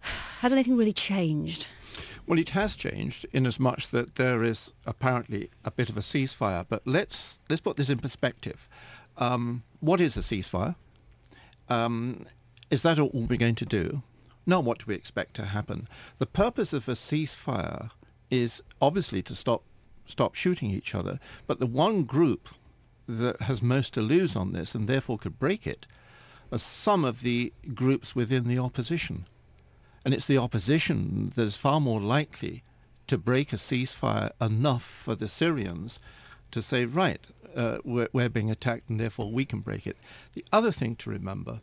has 0.40 0.54
anything 0.54 0.78
really 0.78 0.94
changed? 0.94 1.66
Well, 2.26 2.38
it 2.38 2.50
has 2.50 2.76
changed 2.76 3.26
in 3.32 3.46
as 3.46 3.58
much 3.58 3.88
that 3.88 4.14
there 4.14 4.42
is 4.44 4.72
apparently 4.86 5.50
a 5.64 5.70
bit 5.70 5.90
of 5.90 5.96
a 5.96 6.00
ceasefire. 6.00 6.64
But 6.68 6.82
let's 6.86 7.40
let's 7.48 7.60
put 7.60 7.76
this 7.76 7.90
in 7.90 7.98
perspective. 7.98 8.68
Um, 9.18 9.62
what 9.80 10.00
is 10.00 10.16
a 10.16 10.20
ceasefire? 10.20 10.76
Um, 11.68 12.26
is 12.70 12.82
that 12.82 12.98
all 12.98 13.10
we're 13.12 13.36
going 13.36 13.56
to 13.56 13.66
do? 13.66 14.02
No. 14.46 14.60
What 14.60 14.78
do 14.78 14.84
we 14.88 14.94
expect 14.94 15.34
to 15.34 15.46
happen? 15.46 15.88
The 16.18 16.26
purpose 16.26 16.72
of 16.72 16.88
a 16.88 16.92
ceasefire 16.92 17.90
is 18.30 18.62
obviously 18.80 19.22
to 19.22 19.34
stop 19.34 19.62
stop 20.06 20.34
shooting 20.34 20.70
each 20.70 20.94
other. 20.94 21.18
But 21.46 21.60
the 21.60 21.66
one 21.66 22.04
group 22.04 22.48
that 23.08 23.42
has 23.42 23.62
most 23.62 23.94
to 23.94 24.00
lose 24.00 24.36
on 24.36 24.52
this 24.52 24.74
and 24.74 24.88
therefore 24.88 25.18
could 25.18 25.38
break 25.38 25.66
it 25.66 25.86
are 26.50 26.58
some 26.58 27.04
of 27.04 27.22
the 27.22 27.52
groups 27.74 28.14
within 28.14 28.46
the 28.46 28.58
opposition. 28.58 29.26
And 30.04 30.12
it's 30.12 30.26
the 30.26 30.38
opposition 30.38 31.32
that 31.36 31.42
is 31.42 31.56
far 31.56 31.80
more 31.80 32.00
likely 32.00 32.62
to 33.06 33.18
break 33.18 33.52
a 33.52 33.56
ceasefire 33.56 34.30
enough 34.40 34.84
for 34.84 35.14
the 35.14 35.28
Syrians 35.28 36.00
to 36.50 36.62
say, 36.62 36.84
right, 36.84 37.20
uh, 37.54 37.78
we're, 37.84 38.08
we're, 38.12 38.28
being 38.28 38.50
attacked 38.50 38.88
and 38.88 38.98
therefore 38.98 39.30
we 39.30 39.44
can 39.44 39.60
break 39.60 39.86
it. 39.86 39.96
The 40.34 40.44
other 40.52 40.72
thing 40.72 40.96
to 40.96 41.10
remember 41.10 41.60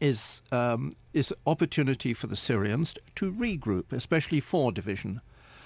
is 0.00 0.42
um, 0.50 0.94
is 1.12 1.32
opportunity 1.46 2.14
for 2.14 2.26
the 2.26 2.36
Syrians 2.36 2.94
to 3.16 3.30
regroup, 3.30 3.92
especially 3.92 4.40
4 4.40 4.72
Division. 4.72 5.20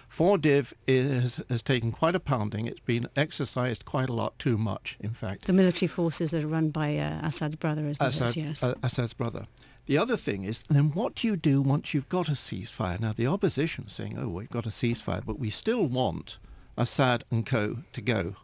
4 0.09 0.39
Div 0.39 0.75
is, 0.87 1.41
has 1.49 1.63
taken 1.63 1.93
quite 1.93 2.15
a 2.15 2.21
pounding. 2.21 2.67
It's 2.67 2.81
been 2.81 3.09
exercised 3.15 3.85
quite 3.85 4.09
a 4.09 4.13
lot, 4.13 4.39
too 4.39 4.57
much, 4.57 4.97
in 5.01 5.11
fact. 5.11 5.45
The 5.45 5.53
military 5.53 5.89
forces 5.89 6.31
that 6.31 6.43
are 6.43 6.49
run 6.49 6.71
by 6.71 6.97
uh, 6.97 7.21
Assad's 7.27 7.57
brother, 7.57 7.87
isn't 7.87 8.05
Assad, 8.05 8.31
it? 8.31 8.37
Yes. 8.37 8.63
Uh, 8.63 8.75
Assad's 8.83 9.13
brother. 9.13 9.47
The 9.89 9.97
other 9.97 10.19
thing 10.19 10.45
is, 10.45 10.61
then 10.69 10.91
what 10.93 11.15
do 11.15 11.27
you 11.27 11.35
do 11.35 11.63
once 11.63 11.95
you've 11.95 12.11
got 12.11 12.29
a 12.29 12.33
ceasefire? 12.33 13.01
Now, 13.01 13.15
the 13.15 13.27
opposition 13.27 13.85
is 13.87 13.95
saying, 13.95 14.19
oh, 14.19 14.29
we've 14.29 14.51
got 14.51 14.67
a 14.67 14.69
ceasefire, 14.69 15.25
but 15.25 15.39
we 15.39 15.49
still 15.49 15.87
want 15.87 16.37
Assad 16.77 17.25
and 17.31 17.47
co 17.47 17.79
to 17.95 18.03
go. 18.03 18.37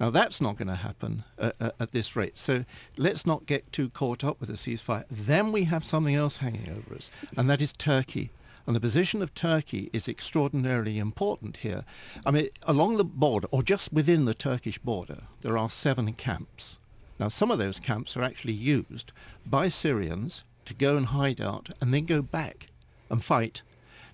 Now, 0.00 0.08
that's 0.08 0.40
not 0.40 0.56
going 0.56 0.68
to 0.68 0.76
happen 0.76 1.24
uh, 1.38 1.50
uh, 1.60 1.72
at 1.78 1.92
this 1.92 2.16
rate. 2.16 2.38
So 2.38 2.64
let's 2.96 3.26
not 3.26 3.44
get 3.44 3.70
too 3.70 3.90
caught 3.90 4.24
up 4.24 4.40
with 4.40 4.48
a 4.48 4.54
ceasefire. 4.54 5.04
Then 5.10 5.52
we 5.52 5.64
have 5.64 5.84
something 5.84 6.14
else 6.14 6.38
hanging 6.38 6.70
over 6.70 6.96
us, 6.96 7.10
and 7.36 7.50
that 7.50 7.60
is 7.60 7.74
Turkey. 7.74 8.30
And 8.66 8.74
the 8.74 8.80
position 8.80 9.20
of 9.20 9.34
Turkey 9.34 9.90
is 9.92 10.08
extraordinarily 10.08 10.98
important 10.98 11.58
here. 11.58 11.84
I 12.24 12.30
mean, 12.30 12.48
along 12.62 12.96
the 12.96 13.04
border, 13.04 13.48
or 13.50 13.62
just 13.62 13.92
within 13.92 14.24
the 14.24 14.32
Turkish 14.32 14.78
border, 14.78 15.24
there 15.42 15.58
are 15.58 15.68
seven 15.68 16.14
camps. 16.14 16.78
Now, 17.20 17.28
some 17.28 17.50
of 17.50 17.58
those 17.58 17.78
camps 17.78 18.16
are 18.16 18.22
actually 18.22 18.54
used 18.54 19.12
by 19.44 19.68
Syrians 19.68 20.44
to 20.68 20.74
go 20.74 20.96
and 20.96 21.06
hide 21.06 21.40
out 21.40 21.70
and 21.80 21.92
then 21.92 22.04
go 22.04 22.22
back 22.22 22.68
and 23.10 23.24
fight. 23.24 23.62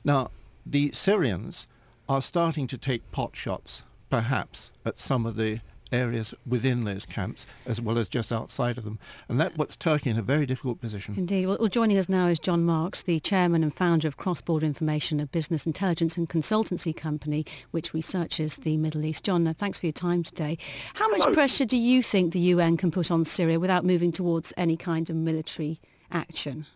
Now, 0.04 0.30
the 0.64 0.92
Syrians 0.92 1.66
are 2.08 2.22
starting 2.22 2.66
to 2.68 2.78
take 2.78 3.10
pot 3.10 3.34
shots, 3.34 3.82
perhaps, 4.08 4.70
at 4.84 4.98
some 4.98 5.26
of 5.26 5.36
the 5.36 5.60
areas 5.92 6.34
within 6.46 6.84
those 6.84 7.06
camps 7.06 7.46
as 7.66 7.80
well 7.80 7.98
as 7.98 8.08
just 8.08 8.32
outside 8.32 8.78
of 8.78 8.84
them. 8.84 8.98
And 9.28 9.40
that 9.40 9.54
puts 9.54 9.76
Turkey 9.76 10.10
in 10.10 10.18
a 10.18 10.22
very 10.22 10.46
difficult 10.46 10.80
position. 10.80 11.14
Indeed. 11.16 11.46
Well, 11.46 11.68
joining 11.68 11.98
us 11.98 12.08
now 12.08 12.26
is 12.26 12.38
John 12.38 12.64
Marks, 12.64 13.02
the 13.02 13.20
chairman 13.20 13.62
and 13.62 13.74
founder 13.74 14.08
of 14.08 14.16
Cross 14.16 14.42
Border 14.42 14.66
Information, 14.66 15.20
a 15.20 15.26
business 15.26 15.66
intelligence 15.66 16.16
and 16.16 16.28
consultancy 16.28 16.94
company 16.94 17.44
which 17.70 17.94
researches 17.94 18.56
the 18.56 18.76
Middle 18.76 19.04
East. 19.04 19.24
John, 19.24 19.46
uh, 19.46 19.54
thanks 19.56 19.78
for 19.78 19.86
your 19.86 19.92
time 19.92 20.22
today. 20.22 20.58
How 20.94 21.08
much 21.08 21.22
Hello. 21.22 21.34
pressure 21.34 21.64
do 21.64 21.76
you 21.76 22.02
think 22.02 22.32
the 22.32 22.40
UN 22.40 22.76
can 22.76 22.90
put 22.90 23.10
on 23.10 23.24
Syria 23.24 23.60
without 23.60 23.84
moving 23.84 24.12
towards 24.12 24.52
any 24.56 24.76
kind 24.76 25.08
of 25.08 25.16
military 25.16 25.80
action? 26.10 26.66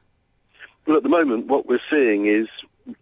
Well, 0.86 0.96
at 0.96 1.02
the 1.02 1.08
moment, 1.08 1.46
what 1.46 1.66
we're 1.66 1.80
seeing 1.90 2.26
is 2.26 2.48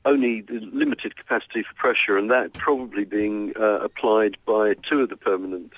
only 0.04 0.40
the 0.40 0.60
limited 0.72 1.16
capacity 1.16 1.62
for 1.62 1.74
pressure, 1.74 2.18
and 2.18 2.30
that 2.30 2.52
probably 2.54 3.04
being 3.04 3.52
uh, 3.56 3.80
applied 3.82 4.36
by 4.44 4.74
two 4.74 5.02
of 5.02 5.08
the 5.08 5.16
permanent 5.16 5.72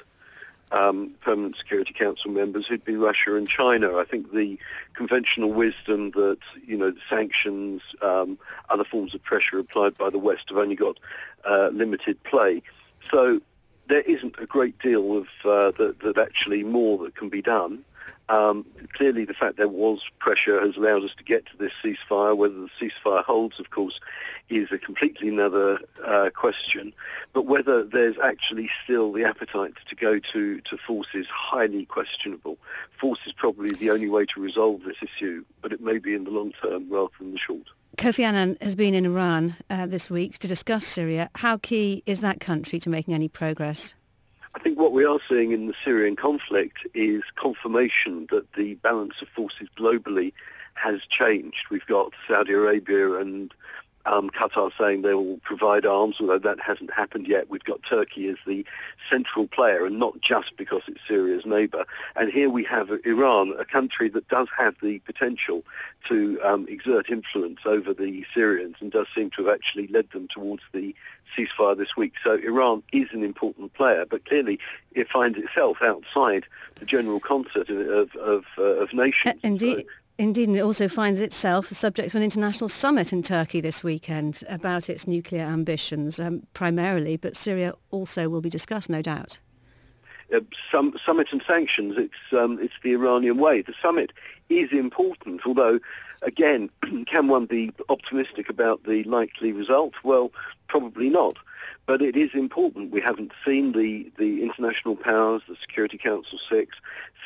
um, 0.71 1.15
permanent 1.23 1.57
Security 1.57 1.95
Council 1.95 2.31
members, 2.31 2.67
who'd 2.67 2.85
be 2.85 2.97
Russia 2.97 3.37
and 3.37 3.49
China. 3.49 3.97
I 3.97 4.05
think 4.05 4.33
the 4.33 4.59
conventional 4.95 5.53
wisdom 5.53 6.11
that 6.13 6.39
you 6.67 6.77
know 6.77 6.93
sanctions, 7.09 7.83
um, 8.03 8.39
other 8.69 8.85
forms 8.85 9.15
of 9.15 9.23
pressure 9.23 9.59
applied 9.59 9.97
by 9.97 10.11
the 10.11 10.19
West 10.19 10.49
have 10.51 10.59
only 10.59 10.77
got 10.77 10.99
uh, 11.45 11.71
limited 11.73 12.23
play. 12.25 12.63
So 13.11 13.41
there 13.89 14.03
isn't 14.03 14.37
a 14.39 14.47
great 14.47 14.79
deal 14.79 15.17
of 15.17 15.27
uh, 15.45 15.73
that, 15.79 16.01
that 16.01 16.19
actually 16.19 16.63
more 16.63 16.99
that 16.99 17.15
can 17.15 17.29
be 17.29 17.43
done. 17.43 17.85
Um, 18.29 18.67
clearly, 18.93 19.25
the 19.25 19.35
fact 19.35 19.57
there 19.57 19.69
was 19.69 20.11
pressure 20.19 20.61
has 20.61 20.77
allowed 20.77 21.05
us 21.05 21.15
to 21.17 21.25
get 21.25 21.47
to 21.47 21.57
this 21.57 21.73
ceasefire. 21.83 22.37
Whether 22.37 22.55
the 22.55 22.69
ceasefire 22.81 23.25
holds, 23.25 23.59
of 23.59 23.71
course, 23.71 24.01
is 24.49 24.71
a 24.71 24.79
completely 24.79 25.29
another 25.29 25.79
uh, 26.05 26.31
question. 26.35 26.93
But 27.33 27.47
whether 27.47 27.85
there's 27.85 28.19
actually 28.19 28.69
still 28.85 29.13
the 29.13 29.25
appetite 29.25 29.75
to 29.89 29.95
go 29.95 30.19
to, 30.19 30.61
to 30.61 30.77
force 30.77 31.09
is 31.15 31.27
highly 31.29 31.87
questionable. 31.87 32.59
Force 32.99 33.21
is 33.27 33.33
probably 33.33 33.71
the 33.75 33.91
only 33.91 34.09
way 34.09 34.27
to 34.27 34.41
resolve 34.41 34.83
this 34.85 34.97
issue, 35.03 35.45
but 35.63 35.73
it 35.73 35.81
may 35.81 35.99
be 35.99 36.15
in 36.15 36.25
the 36.25 36.31
long 36.31 36.53
term 36.63 36.89
rather 36.91 37.13
than 37.19 37.33
the 37.33 37.39
short. 37.39 37.69
Kofi 37.97 38.23
Annan 38.23 38.57
has 38.61 38.77
been 38.77 38.95
in 38.95 39.07
Iran 39.07 39.57
uh, 39.71 39.87
this 39.87 40.09
week 40.09 40.39
to 40.39 40.47
discuss 40.47 40.87
Syria. 40.87 41.31
How 41.35 41.57
key 41.57 42.05
is 42.07 42.21
that 42.21 42.39
country 42.39 42.79
to 42.81 42.91
making 42.91 43.13
any 43.13 43.29
progress? 43.29 43.95
I 44.59 44.61
think 44.61 44.77
what 44.77 44.91
we 44.91 45.05
are 45.05 45.21
seeing 45.29 45.53
in 45.53 45.69
the 45.69 45.75
Syrian 45.85 46.17
conflict 46.17 46.85
is 46.93 47.23
confirmation 47.37 48.27
that 48.33 48.55
the 48.55 48.75
balance 48.75 49.23
of 49.23 49.29
forces 49.29 49.69
globally 49.77 50.33
has 50.75 51.07
changed. 51.07 51.67
We've 51.71 51.87
got 51.87 52.13
Saudi 52.27 52.55
Arabia 52.55 53.21
and 53.21 53.55
um, 54.09 54.31
Qatar 54.31 54.73
saying 54.79 55.03
they 55.03 55.15
will 55.15 55.39
provide 55.39 55.85
arms, 55.87 56.17
although 56.21 56.39
that 56.39 56.61
hasn't 56.61 56.93
happened 56.93 57.29
yet. 57.29 57.51
We've 57.51 57.65
got 57.65 57.83
Turkey 57.83 58.29
as 58.29 58.37
the 58.47 58.65
central 59.09 59.47
player, 59.47 59.85
and 59.87 59.99
not 59.99 60.21
just 60.21 60.57
because 60.57 60.83
it's 60.89 61.01
Syria's 61.07 61.47
neighbour. 61.47 61.85
And 62.17 62.31
here 62.31 62.51
we 62.51 62.65
have 62.65 62.91
Iran, 63.05 63.55
a 63.59 63.65
country 63.65 64.09
that 64.11 64.29
does 64.29 64.49
have 64.57 64.75
the 64.83 64.99
potential 65.01 65.63
to 66.07 66.41
um, 66.43 66.67
exert 66.69 67.11
influence 67.11 67.61
over 67.65 67.93
the 67.93 68.25
Syrians 68.35 68.77
and 68.81 68.91
does 68.91 69.07
seem 69.15 69.31
to 69.31 69.45
have 69.45 69.55
actually 69.55 69.89
led 69.89 70.11
them 70.11 70.27
towards 70.29 70.63
the 70.73 70.95
ceasefire 71.37 71.77
this 71.77 71.97
week. 71.97 72.15
So 72.23 72.35
Iran 72.37 72.83
is 72.93 73.09
an 73.13 73.23
important 73.23 73.75
player, 73.75 74.07
but 74.07 74.25
clearly 74.25 74.59
it 74.93 75.11
finds 75.11 75.39
itself 75.39 75.83
outside 75.83 76.45
the 76.77 76.87
general 76.87 77.21
concert 77.21 77.69
of, 77.69 78.15
of, 78.17 78.45
uh, 78.57 78.63
of 78.63 78.93
nations. 78.95 79.35
Uh, 79.35 79.39
indeed. 79.43 79.87
So, 79.87 79.93
Indeed, 80.21 80.49
and 80.49 80.57
it 80.57 80.63
also 80.63 80.89
finds 80.89 81.21
itself 81.21 81.69
the 81.69 81.77
subject 81.77 82.09
of 82.09 82.17
an 82.17 82.25
international 82.25 82.69
summit 82.69 83.13
in 83.13 83.23
Turkey 83.23 83.61
this 83.61 83.85
weekend 83.85 84.43
about 84.49 84.91
its 84.91 85.07
nuclear 85.07 85.43
ambitions, 85.45 86.19
um, 86.19 86.45
primarily, 86.55 87.17
but 87.17 87.37
Syria 87.37 87.75
also 87.93 88.29
will 88.29 88.41
be 88.41 88.51
discussed, 88.51 88.91
no 88.91 89.01
doubt. 89.01 89.39
uh, 90.35 90.41
sum, 90.71 90.97
summit 91.05 91.29
and 91.33 91.43
sanctions. 91.47 91.97
It's 91.97 92.39
um, 92.39 92.59
it's 92.61 92.75
the 92.83 92.93
Iranian 92.93 93.39
way. 93.39 93.63
The 93.63 93.75
summit 93.81 94.13
is 94.49 94.73
important, 94.73 95.47
although 95.47 95.81
again, 96.23 96.71
can 97.07 97.29
one 97.29 97.47
be 97.47 97.73
optimistic 97.89 98.49
about 98.49 98.85
the 98.85 99.05
likely 99.05 99.53
result? 99.53 99.95
Well, 100.03 100.33
probably 100.67 101.09
not. 101.09 101.37
But 101.87 102.03
it 102.03 102.17
is 102.17 102.35
important. 102.35 102.93
We 102.93 103.01
haven't 103.01 103.33
seen 103.45 103.73
the, 103.73 104.13
the 104.19 104.43
international 104.43 104.95
powers, 104.95 105.43
the 105.49 105.57
Security 105.57 105.99
Council 105.99 106.39
6, 106.49 106.77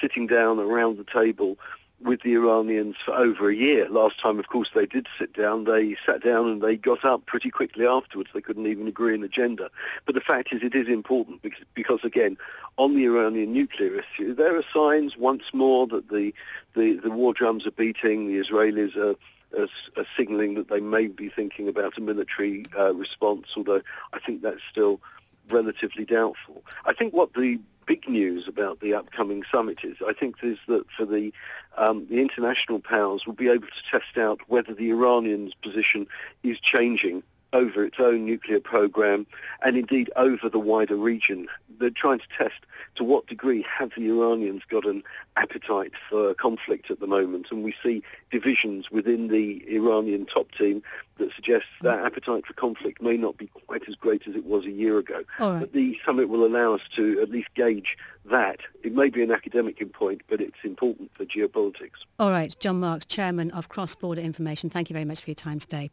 sitting 0.01 0.27
down 0.27 0.59
around 0.59 0.99
the 0.99 1.05
table 1.05 1.59
with 2.03 2.23
the 2.23 2.35
Iranians 2.35 2.97
for 3.05 3.13
over 3.13 3.51
a 3.51 3.55
year. 3.55 3.89
Last 3.89 4.21
time, 4.21 4.39
of 4.39 4.49
course, 4.49 4.71
they 4.75 4.87
did 4.87 5.07
sit 5.19 5.33
down. 5.33 5.65
They 5.65 5.97
sat 6.07 6.23
down 6.23 6.49
and 6.49 6.63
they 6.63 6.77
got 6.77 7.05
up 7.05 7.27
pretty 7.27 7.51
quickly 7.51 7.87
afterwards. 7.87 8.31
They 8.33 8.41
couldn't 8.41 8.67
even 8.67 8.89
agree 8.89 9.15
an 9.15 9.23
agenda. 9.23 9.71
But 10.07 10.15
the 10.15 10.21
fact 10.21 10.53
is, 10.53 10.63
it 10.63 10.75
is 10.75 10.89
important 10.89 11.43
because, 11.43 11.65
because 11.75 12.01
again, 12.05 12.37
on 12.77 12.95
the 12.95 13.05
Iranian 13.05 13.53
nuclear 13.53 13.97
issue, 13.97 14.35
there 14.35 14.57
are 14.57 14.65
signs 14.73 15.17
once 15.17 15.55
more 15.55 15.87
that 15.89 16.09
the, 16.09 16.35
the, 16.75 16.95
the 16.95 17.11
war 17.11 17.33
drums 17.33 17.67
are 17.67 17.73
beating. 17.73 18.27
The 18.27 18.39
Israelis 18.39 18.97
are, 18.97 19.17
are, 19.61 19.69
are 19.97 20.07
signalling 20.17 20.55
that 20.55 20.69
they 20.69 20.81
may 20.81 21.07
be 21.07 21.29
thinking 21.29 21.69
about 21.69 21.99
a 21.99 22.01
military 22.01 22.67
uh, 22.79 22.95
response, 22.95 23.49
although 23.57 23.83
I 24.13 24.19
think 24.19 24.43
that's 24.43 24.63
still 24.71 25.01
relatively 25.49 26.05
doubtful. 26.05 26.63
I 26.85 26.93
think 26.93 27.13
what 27.13 27.35
the 27.35 27.61
big 27.93 28.09
news 28.09 28.49
about 28.49 28.81
the 28.81 28.95
upcoming 28.95 29.43
summit 29.53 29.85
is, 29.85 29.99
I 30.07 30.15
think, 30.15 30.37
is 30.43 30.57
that 30.67 30.91
for 30.97 31.05
the 31.05 31.31
um, 31.77 32.07
the 32.09 32.23
international 32.23 32.81
powers 32.81 33.27
will 33.27 33.35
be 33.35 33.51
able 33.51 33.67
to 33.67 33.83
test 33.91 34.17
out 34.17 34.41
whether 34.49 34.73
the 34.73 34.89
Iranians' 34.89 35.53
position 35.53 36.07
is 36.43 36.59
changing 36.59 37.23
over 37.53 37.85
its 37.85 38.01
own 38.01 38.25
nuclear 38.25 38.61
program 38.61 39.27
and 39.63 39.77
indeed 39.77 40.11
over 40.17 40.49
the 40.49 40.59
wider 40.59 40.97
region. 40.97 41.49
They're 41.79 41.91
trying 41.91 42.21
to 42.21 42.29
test 42.37 42.61
to 42.97 43.05
what 43.05 43.27
degree 43.27 43.63
have 43.63 43.93
the 43.97 44.09
Iranians 44.09 44.63
got 44.69 44.85
an 44.85 45.03
appetite 45.37 45.93
for 46.09 46.35
conflict 46.35 46.91
at 46.91 47.01
the 47.01 47.07
moment 47.07 47.47
and 47.51 47.63
we 47.63 47.75
see 47.83 48.03
divisions 48.31 48.91
within 48.91 49.29
the 49.29 49.65
Iranian 49.75 50.27
top 50.27 50.53
team 50.53 50.83
that 51.19 51.33
suggests 51.35 51.69
that 51.83 52.05
appetite 52.05 52.47
for 52.47 52.53
conflict 52.55 53.01
may 53.01 53.17
not 53.17 53.37
be 53.37 53.47
quite 53.47 53.89
as 53.89 53.95
great 53.95 54.27
as 54.27 54.35
it 54.35 54.45
was 54.45 54.65
a 54.65 54.71
year 54.71 54.99
ago. 54.99 55.23
Right. 55.39 55.61
But 55.61 55.73
the 55.73 55.99
summit 56.05 56.29
will 56.29 56.45
allow 56.45 56.75
us 56.75 56.83
to 56.97 57.21
at 57.21 57.31
least 57.31 57.53
gauge 57.55 57.97
that. 58.27 58.61
It 58.83 58.95
may 58.95 59.11
be 59.11 59.23
an 59.23 59.31
academic 59.31 59.81
point, 59.93 60.23
but 60.29 60.41
it's 60.41 60.65
important 60.65 61.13
for 61.15 61.25
geopolitics. 61.25 62.05
All 62.19 62.31
right, 62.31 62.55
John 62.61 62.81
Marks, 62.81 63.05
Chairman 63.07 63.51
of 63.51 63.69
Cross 63.69 63.97
Border 63.97 64.21
Information, 64.21 64.71
thank 64.71 64.91
you 64.91 64.95
very 64.95 65.05
much 65.05 65.23
for 65.23 65.31
your 65.31 65.35
time 65.35 65.59
today. 65.59 65.91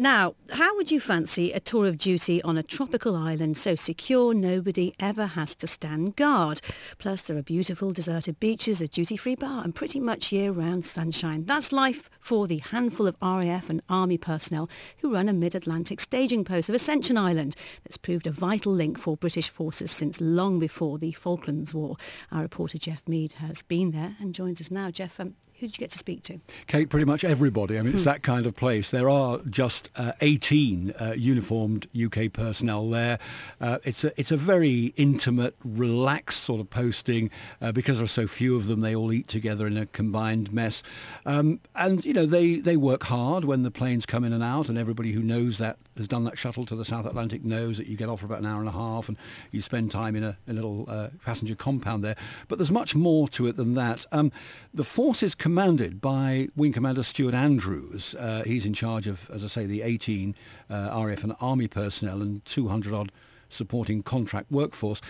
Now, 0.00 0.34
how 0.52 0.74
would 0.76 0.90
you 0.90 0.98
fancy 0.98 1.52
a 1.52 1.60
tour 1.60 1.86
of 1.86 1.98
duty 1.98 2.40
on 2.40 2.56
a 2.56 2.62
tropical 2.62 3.14
island 3.14 3.58
so 3.58 3.76
secure 3.76 4.32
nobody 4.32 4.94
ever 4.98 5.26
has 5.26 5.54
to 5.56 5.66
stand 5.66 6.16
guard? 6.16 6.62
Plus, 6.96 7.20
there 7.20 7.36
are 7.36 7.42
beautiful 7.42 7.90
deserted 7.90 8.40
beaches, 8.40 8.80
a 8.80 8.88
duty-free 8.88 9.34
bar 9.34 9.62
and 9.62 9.74
pretty 9.74 10.00
much 10.00 10.32
year-round 10.32 10.86
sunshine. 10.86 11.44
That's 11.44 11.70
life 11.70 12.08
for 12.18 12.46
the 12.46 12.62
handful 12.70 13.06
of 13.06 13.16
RAF 13.20 13.68
and 13.68 13.82
Army 13.90 14.16
personnel 14.16 14.70
who 15.00 15.12
run 15.12 15.28
a 15.28 15.34
mid-Atlantic 15.34 16.00
staging 16.00 16.44
post 16.46 16.70
of 16.70 16.74
Ascension 16.74 17.18
Island 17.18 17.54
that's 17.84 17.98
proved 17.98 18.26
a 18.26 18.30
vital 18.30 18.72
link 18.72 18.98
for 18.98 19.18
British 19.18 19.50
forces 19.50 19.90
since 19.90 20.18
long 20.18 20.58
before 20.58 20.96
the 20.96 21.12
Falklands 21.12 21.74
War. 21.74 21.96
Our 22.32 22.40
reporter 22.40 22.78
Jeff 22.78 23.06
Mead 23.06 23.32
has 23.32 23.62
been 23.62 23.90
there 23.90 24.16
and 24.18 24.34
joins 24.34 24.62
us 24.62 24.70
now. 24.70 24.90
Jeff, 24.90 25.20
um, 25.20 25.34
who 25.60 25.66
did 25.66 25.76
you 25.76 25.80
get 25.80 25.90
to 25.90 25.98
speak 25.98 26.22
to? 26.24 26.40
Kate, 26.66 26.88
pretty 26.88 27.04
much 27.04 27.22
everybody. 27.22 27.78
I 27.78 27.82
mean, 27.82 27.92
it's 27.92 28.02
Hmm. 28.04 28.08
that 28.10 28.22
kind 28.22 28.46
of 28.46 28.56
place. 28.56 28.90
There 28.90 29.08
are 29.10 29.38
just 29.48 29.90
uh, 29.94 30.12
18 30.22 30.92
uh, 30.98 31.12
uniformed 31.16 31.86
UK 31.94 32.32
personnel 32.32 32.88
there. 32.88 33.18
Uh, 33.60 33.78
it's 33.84 34.02
a 34.04 34.18
it's 34.18 34.32
a 34.32 34.36
very 34.36 34.94
intimate, 34.96 35.54
relaxed 35.64 36.40
sort 36.42 36.60
of 36.60 36.70
posting 36.70 37.30
uh, 37.60 37.72
because 37.72 37.98
there 37.98 38.04
are 38.04 38.08
so 38.08 38.26
few 38.26 38.56
of 38.56 38.66
them. 38.66 38.80
They 38.80 38.94
all 38.96 39.12
eat 39.12 39.28
together 39.28 39.66
in 39.66 39.76
a 39.76 39.86
combined 39.86 40.52
mess, 40.52 40.82
um, 41.26 41.60
and 41.74 42.04
you 42.04 42.14
know 42.14 42.26
they 42.26 42.56
they 42.56 42.76
work 42.76 43.04
hard 43.04 43.44
when 43.44 43.62
the 43.62 43.70
planes 43.70 44.06
come 44.06 44.24
in 44.24 44.32
and 44.32 44.42
out. 44.42 44.68
And 44.68 44.78
everybody 44.78 45.12
who 45.12 45.22
knows 45.22 45.58
that 45.58 45.76
has 45.96 46.08
done 46.08 46.24
that 46.24 46.38
shuttle 46.38 46.64
to 46.66 46.74
the 46.74 46.84
South 46.84 47.04
Atlantic 47.04 47.44
knows 47.44 47.76
that 47.76 47.86
you 47.86 47.96
get 47.96 48.08
off 48.08 48.20
for 48.20 48.26
about 48.26 48.38
an 48.38 48.46
hour 48.46 48.60
and 48.60 48.68
a 48.68 48.72
half 48.72 49.08
and 49.08 49.18
you 49.50 49.60
spend 49.60 49.90
time 49.90 50.16
in 50.16 50.24
a, 50.24 50.38
a 50.48 50.52
little 50.54 50.86
uh, 50.88 51.08
passenger 51.26 51.54
compound 51.54 52.02
there. 52.02 52.16
But 52.48 52.56
there's 52.56 52.70
much 52.70 52.94
more 52.94 53.28
to 53.28 53.46
it 53.48 53.56
than 53.56 53.74
that. 53.74 54.06
Um, 54.10 54.32
the 54.72 54.84
force 54.84 55.22
is 55.22 55.34
commanded 55.50 56.00
by 56.00 56.46
Wing 56.54 56.72
Commander 56.72 57.02
Stuart 57.02 57.34
Andrews. 57.34 58.14
Uh, 58.14 58.44
he's 58.44 58.64
in 58.64 58.72
charge 58.72 59.08
of, 59.08 59.28
as 59.30 59.42
I 59.42 59.48
say, 59.48 59.66
the 59.66 59.82
18 59.82 60.36
uh, 60.70 61.02
RAF 61.04 61.24
and 61.24 61.34
Army 61.40 61.66
personnel 61.66 62.22
and 62.22 62.44
200 62.44 62.94
odd 62.94 63.10
supporting 63.48 64.04
contract 64.04 64.52
workforce. 64.52 65.00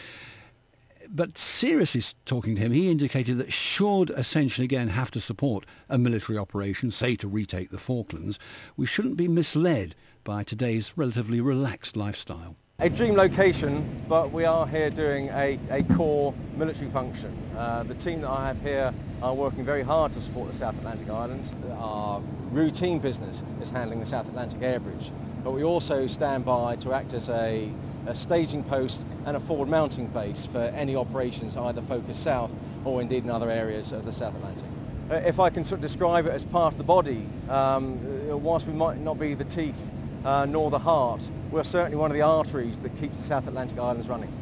But 1.10 1.36
seriously 1.36 2.02
talking 2.24 2.54
to 2.56 2.62
him, 2.62 2.72
he 2.72 2.90
indicated 2.90 3.36
that 3.36 3.52
should 3.52 4.08
Ascension 4.08 4.64
again 4.64 4.88
have 4.88 5.10
to 5.10 5.20
support 5.20 5.66
a 5.90 5.98
military 5.98 6.38
operation, 6.38 6.90
say 6.90 7.16
to 7.16 7.28
retake 7.28 7.68
the 7.68 7.76
Falklands, 7.76 8.38
we 8.78 8.86
shouldn't 8.86 9.18
be 9.18 9.28
misled 9.28 9.94
by 10.24 10.42
today's 10.42 10.96
relatively 10.96 11.42
relaxed 11.42 11.98
lifestyle. 11.98 12.56
A 12.82 12.88
dream 12.88 13.14
location, 13.14 13.86
but 14.08 14.32
we 14.32 14.46
are 14.46 14.66
here 14.66 14.88
doing 14.88 15.28
a, 15.28 15.58
a 15.68 15.82
core 15.94 16.32
military 16.56 16.90
function. 16.90 17.30
Uh, 17.54 17.82
the 17.82 17.94
team 17.94 18.22
that 18.22 18.30
I 18.30 18.46
have 18.46 18.60
here 18.62 18.94
are 19.20 19.34
working 19.34 19.66
very 19.66 19.82
hard 19.82 20.14
to 20.14 20.20
support 20.22 20.50
the 20.50 20.56
South 20.56 20.78
Atlantic 20.78 21.10
Islands. 21.10 21.52
Our 21.72 22.22
routine 22.50 22.98
business 22.98 23.42
is 23.60 23.68
handling 23.68 24.00
the 24.00 24.06
South 24.06 24.26
Atlantic 24.28 24.62
Air 24.62 24.80
Bridge, 24.80 25.10
but 25.44 25.50
we 25.50 25.62
also 25.62 26.06
stand 26.06 26.46
by 26.46 26.76
to 26.76 26.94
act 26.94 27.12
as 27.12 27.28
a, 27.28 27.70
a 28.06 28.14
staging 28.14 28.64
post 28.64 29.04
and 29.26 29.36
a 29.36 29.40
forward 29.40 29.68
mounting 29.68 30.06
base 30.06 30.46
for 30.46 30.62
any 30.74 30.96
operations 30.96 31.58
either 31.58 31.82
focused 31.82 32.22
south 32.22 32.56
or 32.86 33.02
indeed 33.02 33.24
in 33.24 33.30
other 33.30 33.50
areas 33.50 33.92
of 33.92 34.06
the 34.06 34.12
South 34.12 34.34
Atlantic. 34.36 34.64
Uh, 35.10 35.16
If 35.16 35.38
I 35.38 35.50
can 35.50 35.66
sort 35.66 35.80
of 35.80 35.82
describe 35.82 36.24
it 36.24 36.32
as 36.32 36.44
part 36.46 36.72
of 36.72 36.78
the 36.78 36.84
body, 36.84 37.26
um, 37.50 37.98
uh, 38.30 38.38
whilst 38.38 38.66
we 38.66 38.72
might 38.72 38.98
not 39.00 39.18
be 39.18 39.34
the 39.34 39.44
teeth 39.44 39.76
uh, 40.24 40.46
nor 40.46 40.70
the 40.70 40.78
heart, 40.78 41.22
we're 41.50 41.64
certainly 41.64 41.96
one 41.96 42.10
of 42.10 42.14
the 42.14 42.22
arteries 42.22 42.78
that 42.80 42.96
keeps 42.98 43.18
the 43.18 43.24
South 43.24 43.46
Atlantic 43.46 43.78
Islands 43.78 44.08
running. 44.08 44.32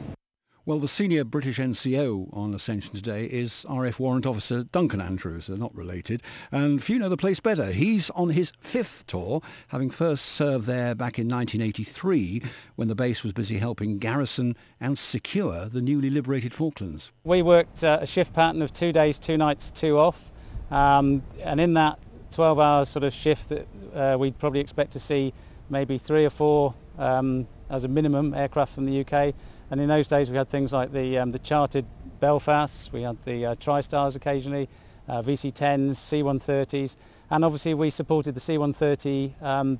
Well, 0.68 0.80
the 0.80 0.86
senior 0.86 1.24
British 1.24 1.58
NCO 1.58 2.28
on 2.36 2.52
Ascension 2.52 2.94
today 2.94 3.24
is 3.24 3.64
RAF 3.70 3.98
Warrant 3.98 4.26
Officer 4.26 4.64
Duncan 4.64 5.00
Andrews. 5.00 5.46
They're 5.46 5.56
not 5.56 5.74
related. 5.74 6.22
And 6.52 6.84
few 6.84 6.98
know 6.98 7.08
the 7.08 7.16
place 7.16 7.40
better. 7.40 7.72
He's 7.72 8.10
on 8.10 8.28
his 8.28 8.52
fifth 8.60 9.06
tour, 9.06 9.40
having 9.68 9.88
first 9.88 10.26
served 10.26 10.66
there 10.66 10.94
back 10.94 11.18
in 11.18 11.26
1983 11.26 12.42
when 12.76 12.88
the 12.88 12.94
base 12.94 13.24
was 13.24 13.32
busy 13.32 13.56
helping 13.56 13.96
garrison 13.96 14.56
and 14.78 14.98
secure 14.98 15.70
the 15.70 15.80
newly 15.80 16.10
liberated 16.10 16.54
Falklands. 16.54 17.12
We 17.24 17.40
worked 17.40 17.82
uh, 17.82 18.00
a 18.02 18.06
shift 18.06 18.34
pattern 18.34 18.60
of 18.60 18.70
two 18.74 18.92
days, 18.92 19.18
two 19.18 19.38
nights, 19.38 19.70
two 19.70 19.96
off. 19.96 20.30
Um, 20.70 21.22
and 21.42 21.62
in 21.62 21.72
that 21.74 21.98
12 22.32 22.60
hour 22.60 22.84
sort 22.84 23.04
of 23.04 23.14
shift 23.14 23.48
that 23.48 23.66
uh, 23.94 24.18
we'd 24.18 24.38
probably 24.38 24.60
expect 24.60 24.92
to 24.92 24.98
see 24.98 25.32
maybe 25.70 25.98
three 25.98 26.24
or 26.24 26.30
four 26.30 26.74
um, 26.98 27.46
as 27.70 27.84
a 27.84 27.88
minimum 27.88 28.34
aircraft 28.34 28.74
from 28.74 28.86
the 28.86 29.00
UK. 29.00 29.34
And 29.70 29.80
in 29.80 29.88
those 29.88 30.08
days 30.08 30.30
we 30.30 30.36
had 30.36 30.48
things 30.48 30.72
like 30.72 30.92
the, 30.92 31.18
um, 31.18 31.30
the 31.30 31.38
chartered 31.38 31.84
Belfasts, 32.20 32.92
we 32.92 33.02
had 33.02 33.16
the 33.24 33.46
uh, 33.46 33.54
TriStars 33.56 34.16
occasionally, 34.16 34.68
uh, 35.08 35.22
VC-10s, 35.22 35.96
C-130s, 35.96 36.96
and 37.30 37.44
obviously 37.44 37.74
we 37.74 37.90
supported 37.90 38.34
the 38.34 38.40
C-130 38.40 39.40
um, 39.42 39.78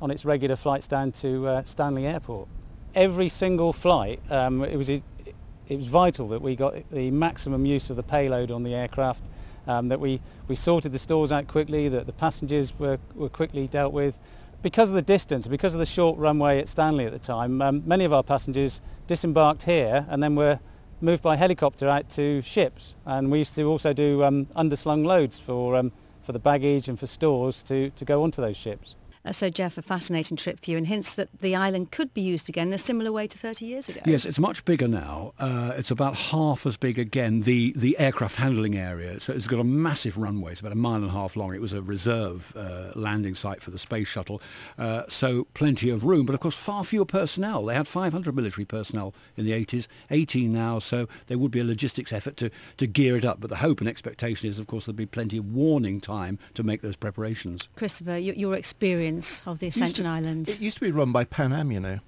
on 0.00 0.10
its 0.10 0.24
regular 0.24 0.56
flights 0.56 0.86
down 0.86 1.12
to 1.12 1.46
uh, 1.46 1.62
Stanley 1.62 2.06
Airport. 2.06 2.48
Every 2.94 3.28
single 3.28 3.72
flight, 3.72 4.20
um, 4.30 4.64
it 4.64 4.76
was 4.76 4.88
it 5.68 5.76
was 5.76 5.86
vital 5.86 6.28
that 6.28 6.40
we 6.40 6.56
got 6.56 6.74
the 6.90 7.10
maximum 7.10 7.66
use 7.66 7.90
of 7.90 7.96
the 7.96 8.02
payload 8.02 8.50
on 8.50 8.62
the 8.62 8.74
aircraft, 8.74 9.28
um, 9.66 9.88
that 9.88 10.00
we, 10.00 10.20
we 10.48 10.54
sorted 10.54 10.92
the 10.92 10.98
stores 10.98 11.30
out 11.30 11.46
quickly, 11.46 11.88
that 11.90 12.06
the 12.06 12.12
passengers 12.12 12.72
were, 12.78 12.98
were 13.14 13.28
quickly 13.28 13.68
dealt 13.68 13.92
with. 13.92 14.18
Because 14.60 14.88
of 14.88 14.96
the 14.96 15.02
distance, 15.02 15.46
because 15.46 15.74
of 15.74 15.78
the 15.78 15.86
short 15.86 16.18
runway 16.18 16.58
at 16.58 16.68
Stanley 16.68 17.06
at 17.06 17.12
the 17.12 17.18
time, 17.18 17.62
um, 17.62 17.80
many 17.86 18.04
of 18.04 18.12
our 18.12 18.24
passengers 18.24 18.80
disembarked 19.06 19.62
here 19.62 20.04
and 20.08 20.20
then 20.20 20.34
were 20.34 20.58
moved 21.00 21.22
by 21.22 21.36
helicopter 21.36 21.88
out 21.88 22.10
to 22.10 22.42
ships. 22.42 22.96
And 23.06 23.30
we 23.30 23.38
used 23.38 23.54
to 23.54 23.62
also 23.62 23.92
do 23.92 24.24
um, 24.24 24.46
underslung 24.56 25.06
loads 25.06 25.38
for, 25.38 25.76
um, 25.76 25.92
for 26.22 26.32
the 26.32 26.40
baggage 26.40 26.88
and 26.88 26.98
for 26.98 27.06
stores 27.06 27.62
to, 27.64 27.90
to 27.90 28.04
go 28.04 28.24
onto 28.24 28.42
those 28.42 28.56
ships. 28.56 28.96
Uh, 29.28 29.32
so, 29.32 29.50
Jeff, 29.50 29.76
a 29.76 29.82
fascinating 29.82 30.38
trip 30.38 30.64
for 30.64 30.70
you 30.70 30.78
and 30.78 30.86
hints 30.86 31.14
that 31.14 31.28
the 31.40 31.54
island 31.54 31.90
could 31.90 32.14
be 32.14 32.22
used 32.22 32.48
again 32.48 32.68
in 32.68 32.74
a 32.74 32.78
similar 32.78 33.12
way 33.12 33.26
to 33.26 33.36
30 33.36 33.66
years 33.66 33.88
ago. 33.88 34.00
Yes, 34.06 34.24
it's 34.24 34.38
much 34.38 34.64
bigger 34.64 34.88
now. 34.88 35.34
Uh, 35.38 35.74
it's 35.76 35.90
about 35.90 36.16
half 36.16 36.64
as 36.64 36.78
big 36.78 36.98
again, 36.98 37.42
the, 37.42 37.74
the 37.76 37.98
aircraft 37.98 38.36
handling 38.36 38.76
area. 38.76 39.20
So 39.20 39.34
it's 39.34 39.46
got 39.46 39.60
a 39.60 39.64
massive 39.64 40.16
runway. 40.16 40.52
It's 40.52 40.60
about 40.60 40.72
a 40.72 40.76
mile 40.76 40.96
and 40.96 41.06
a 41.06 41.10
half 41.10 41.36
long. 41.36 41.54
It 41.54 41.60
was 41.60 41.74
a 41.74 41.82
reserve 41.82 42.54
uh, 42.56 42.92
landing 42.94 43.34
site 43.34 43.60
for 43.60 43.70
the 43.70 43.78
space 43.78 44.08
shuttle. 44.08 44.40
Uh, 44.78 45.02
so 45.08 45.46
plenty 45.52 45.90
of 45.90 46.04
room, 46.04 46.24
but 46.24 46.34
of 46.34 46.40
course 46.40 46.54
far 46.54 46.82
fewer 46.82 47.04
personnel. 47.04 47.66
They 47.66 47.74
had 47.74 47.86
500 47.86 48.34
military 48.34 48.64
personnel 48.64 49.12
in 49.36 49.44
the 49.44 49.52
80s, 49.52 49.88
18 50.10 50.50
now, 50.50 50.78
so 50.78 51.06
there 51.26 51.36
would 51.36 51.50
be 51.50 51.60
a 51.60 51.64
logistics 51.64 52.14
effort 52.14 52.38
to, 52.38 52.50
to 52.78 52.86
gear 52.86 53.14
it 53.14 53.26
up. 53.26 53.40
But 53.40 53.50
the 53.50 53.56
hope 53.56 53.80
and 53.80 53.88
expectation 53.88 54.48
is, 54.48 54.58
of 54.58 54.66
course, 54.66 54.86
there'll 54.86 54.96
be 54.96 55.04
plenty 55.04 55.36
of 55.36 55.52
warning 55.52 56.00
time 56.00 56.38
to 56.54 56.62
make 56.62 56.80
those 56.80 56.96
preparations. 56.96 57.68
Christopher, 57.76 58.16
your, 58.16 58.34
your 58.34 58.54
experience 58.54 59.17
of 59.46 59.58
the 59.58 59.66
Used 59.66 59.78
to- 59.78 59.84
Ascension 59.84 60.06
Islands. 60.06 60.48
It 60.50 60.60
used 60.60 60.78
to 60.78 60.84
be 60.84 60.90
run 60.90 61.12
by 61.12 61.24
Pan 61.24 61.52
Am, 61.52 61.70
you 61.72 61.80
know. 61.80 61.98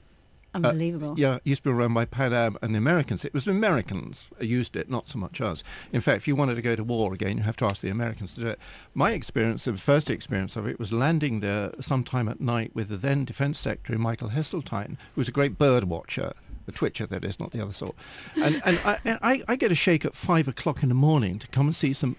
Unbelievable. 0.52 1.12
Uh, 1.12 1.16
yeah, 1.16 1.34
it 1.36 1.42
used 1.44 1.62
to 1.62 1.68
be 1.68 1.74
run 1.74 1.94
by 1.94 2.04
Pan 2.04 2.32
Am 2.32 2.56
and 2.60 2.74
the 2.74 2.78
Americans. 2.78 3.24
It 3.24 3.32
was 3.32 3.44
the 3.44 3.52
Americans 3.52 4.26
who 4.38 4.46
used 4.46 4.74
it, 4.74 4.90
not 4.90 5.06
so 5.06 5.16
much 5.16 5.40
us. 5.40 5.62
In 5.92 6.00
fact, 6.00 6.16
if 6.18 6.28
you 6.28 6.34
wanted 6.34 6.56
to 6.56 6.62
go 6.62 6.74
to 6.74 6.82
war 6.82 7.14
again, 7.14 7.36
you 7.38 7.44
have 7.44 7.56
to 7.58 7.66
ask 7.66 7.82
the 7.82 7.88
Americans 7.88 8.34
to 8.34 8.40
do 8.40 8.46
it. 8.48 8.58
My 8.92 9.12
experience, 9.12 9.64
the 9.64 9.76
first 9.76 10.10
experience 10.10 10.56
of 10.56 10.66
it, 10.66 10.78
was 10.80 10.92
landing 10.92 11.38
there 11.38 11.70
sometime 11.80 12.28
at 12.28 12.40
night 12.40 12.72
with 12.74 12.88
the 12.88 12.96
then 12.96 13.24
Defence 13.24 13.60
Secretary, 13.60 13.96
Michael 13.96 14.30
Heseltine, 14.30 14.96
who 15.14 15.20
was 15.20 15.28
a 15.28 15.32
great 15.32 15.56
bird 15.56 15.84
watcher. 15.84 16.32
A 16.68 16.72
twitcher, 16.72 17.06
that 17.06 17.24
is, 17.24 17.40
not 17.40 17.52
the 17.52 17.62
other 17.62 17.72
sort. 17.72 17.94
And, 18.36 18.60
and 18.64 18.78
I, 18.84 18.98
I, 19.22 19.42
I 19.48 19.56
get 19.56 19.72
a 19.72 19.74
shake 19.76 20.04
at 20.04 20.14
five 20.14 20.46
o'clock 20.46 20.82
in 20.82 20.88
the 20.88 20.94
morning 20.94 21.38
to 21.38 21.46
come 21.48 21.66
and 21.66 21.74
see 21.74 21.92
some 21.92 22.16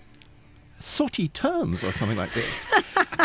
sooty 0.80 1.28
terns 1.28 1.84
or 1.84 1.92
something 1.92 2.18
like 2.18 2.34
this. 2.34 2.66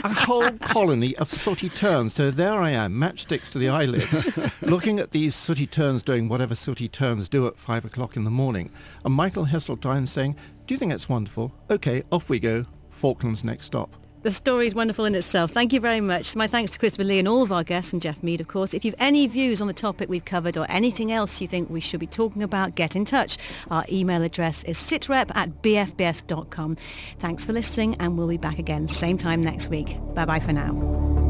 A 0.04 0.12
whole 0.12 0.50
colony 0.58 1.16
of 1.16 1.30
sooty 1.30 1.68
terns. 1.68 2.14
So 2.14 2.30
there 2.30 2.60
I 2.60 2.70
am, 2.70 2.94
matchsticks 2.94 3.50
to 3.50 3.58
the 3.58 3.68
eyelids, 3.68 4.28
looking 4.62 4.98
at 4.98 5.10
these 5.10 5.34
sooty 5.34 5.66
terns 5.66 6.02
doing 6.02 6.28
whatever 6.28 6.54
sooty 6.54 6.88
terns 6.88 7.28
do 7.28 7.46
at 7.46 7.58
five 7.58 7.84
o'clock 7.84 8.16
in 8.16 8.24
the 8.24 8.30
morning. 8.30 8.70
And 9.04 9.14
Michael 9.14 9.46
Heseltine 9.46 10.06
saying, 10.06 10.36
do 10.66 10.74
you 10.74 10.78
think 10.78 10.90
that's 10.90 11.08
wonderful? 11.08 11.52
Okay, 11.70 12.02
off 12.10 12.28
we 12.28 12.40
go. 12.40 12.64
Falklands 12.90 13.44
next 13.44 13.66
stop. 13.66 13.94
The 14.26 14.32
story 14.32 14.66
is 14.66 14.74
wonderful 14.74 15.04
in 15.04 15.14
itself. 15.14 15.52
Thank 15.52 15.72
you 15.72 15.78
very 15.78 16.00
much. 16.00 16.34
My 16.34 16.48
thanks 16.48 16.72
to 16.72 16.80
Christopher 16.80 17.04
Lee 17.04 17.20
and 17.20 17.28
all 17.28 17.42
of 17.42 17.52
our 17.52 17.62
guests 17.62 17.92
and 17.92 18.02
Jeff 18.02 18.24
Mead, 18.24 18.40
of 18.40 18.48
course. 18.48 18.74
If 18.74 18.84
you've 18.84 18.96
any 18.98 19.24
views 19.28 19.60
on 19.60 19.68
the 19.68 19.72
topic 19.72 20.08
we've 20.08 20.24
covered 20.24 20.56
or 20.56 20.66
anything 20.68 21.12
else 21.12 21.40
you 21.40 21.46
think 21.46 21.70
we 21.70 21.78
should 21.78 22.00
be 22.00 22.08
talking 22.08 22.42
about, 22.42 22.74
get 22.74 22.96
in 22.96 23.04
touch. 23.04 23.38
Our 23.70 23.84
email 23.88 24.24
address 24.24 24.64
is 24.64 24.78
sitrep 24.78 25.30
at 25.36 25.62
bfbs.com. 25.62 26.76
Thanks 27.20 27.46
for 27.46 27.52
listening 27.52 27.94
and 28.00 28.18
we'll 28.18 28.26
be 28.26 28.36
back 28.36 28.58
again 28.58 28.88
same 28.88 29.16
time 29.16 29.44
next 29.44 29.68
week. 29.68 29.96
Bye-bye 30.16 30.40
for 30.40 30.52
now. 30.52 31.25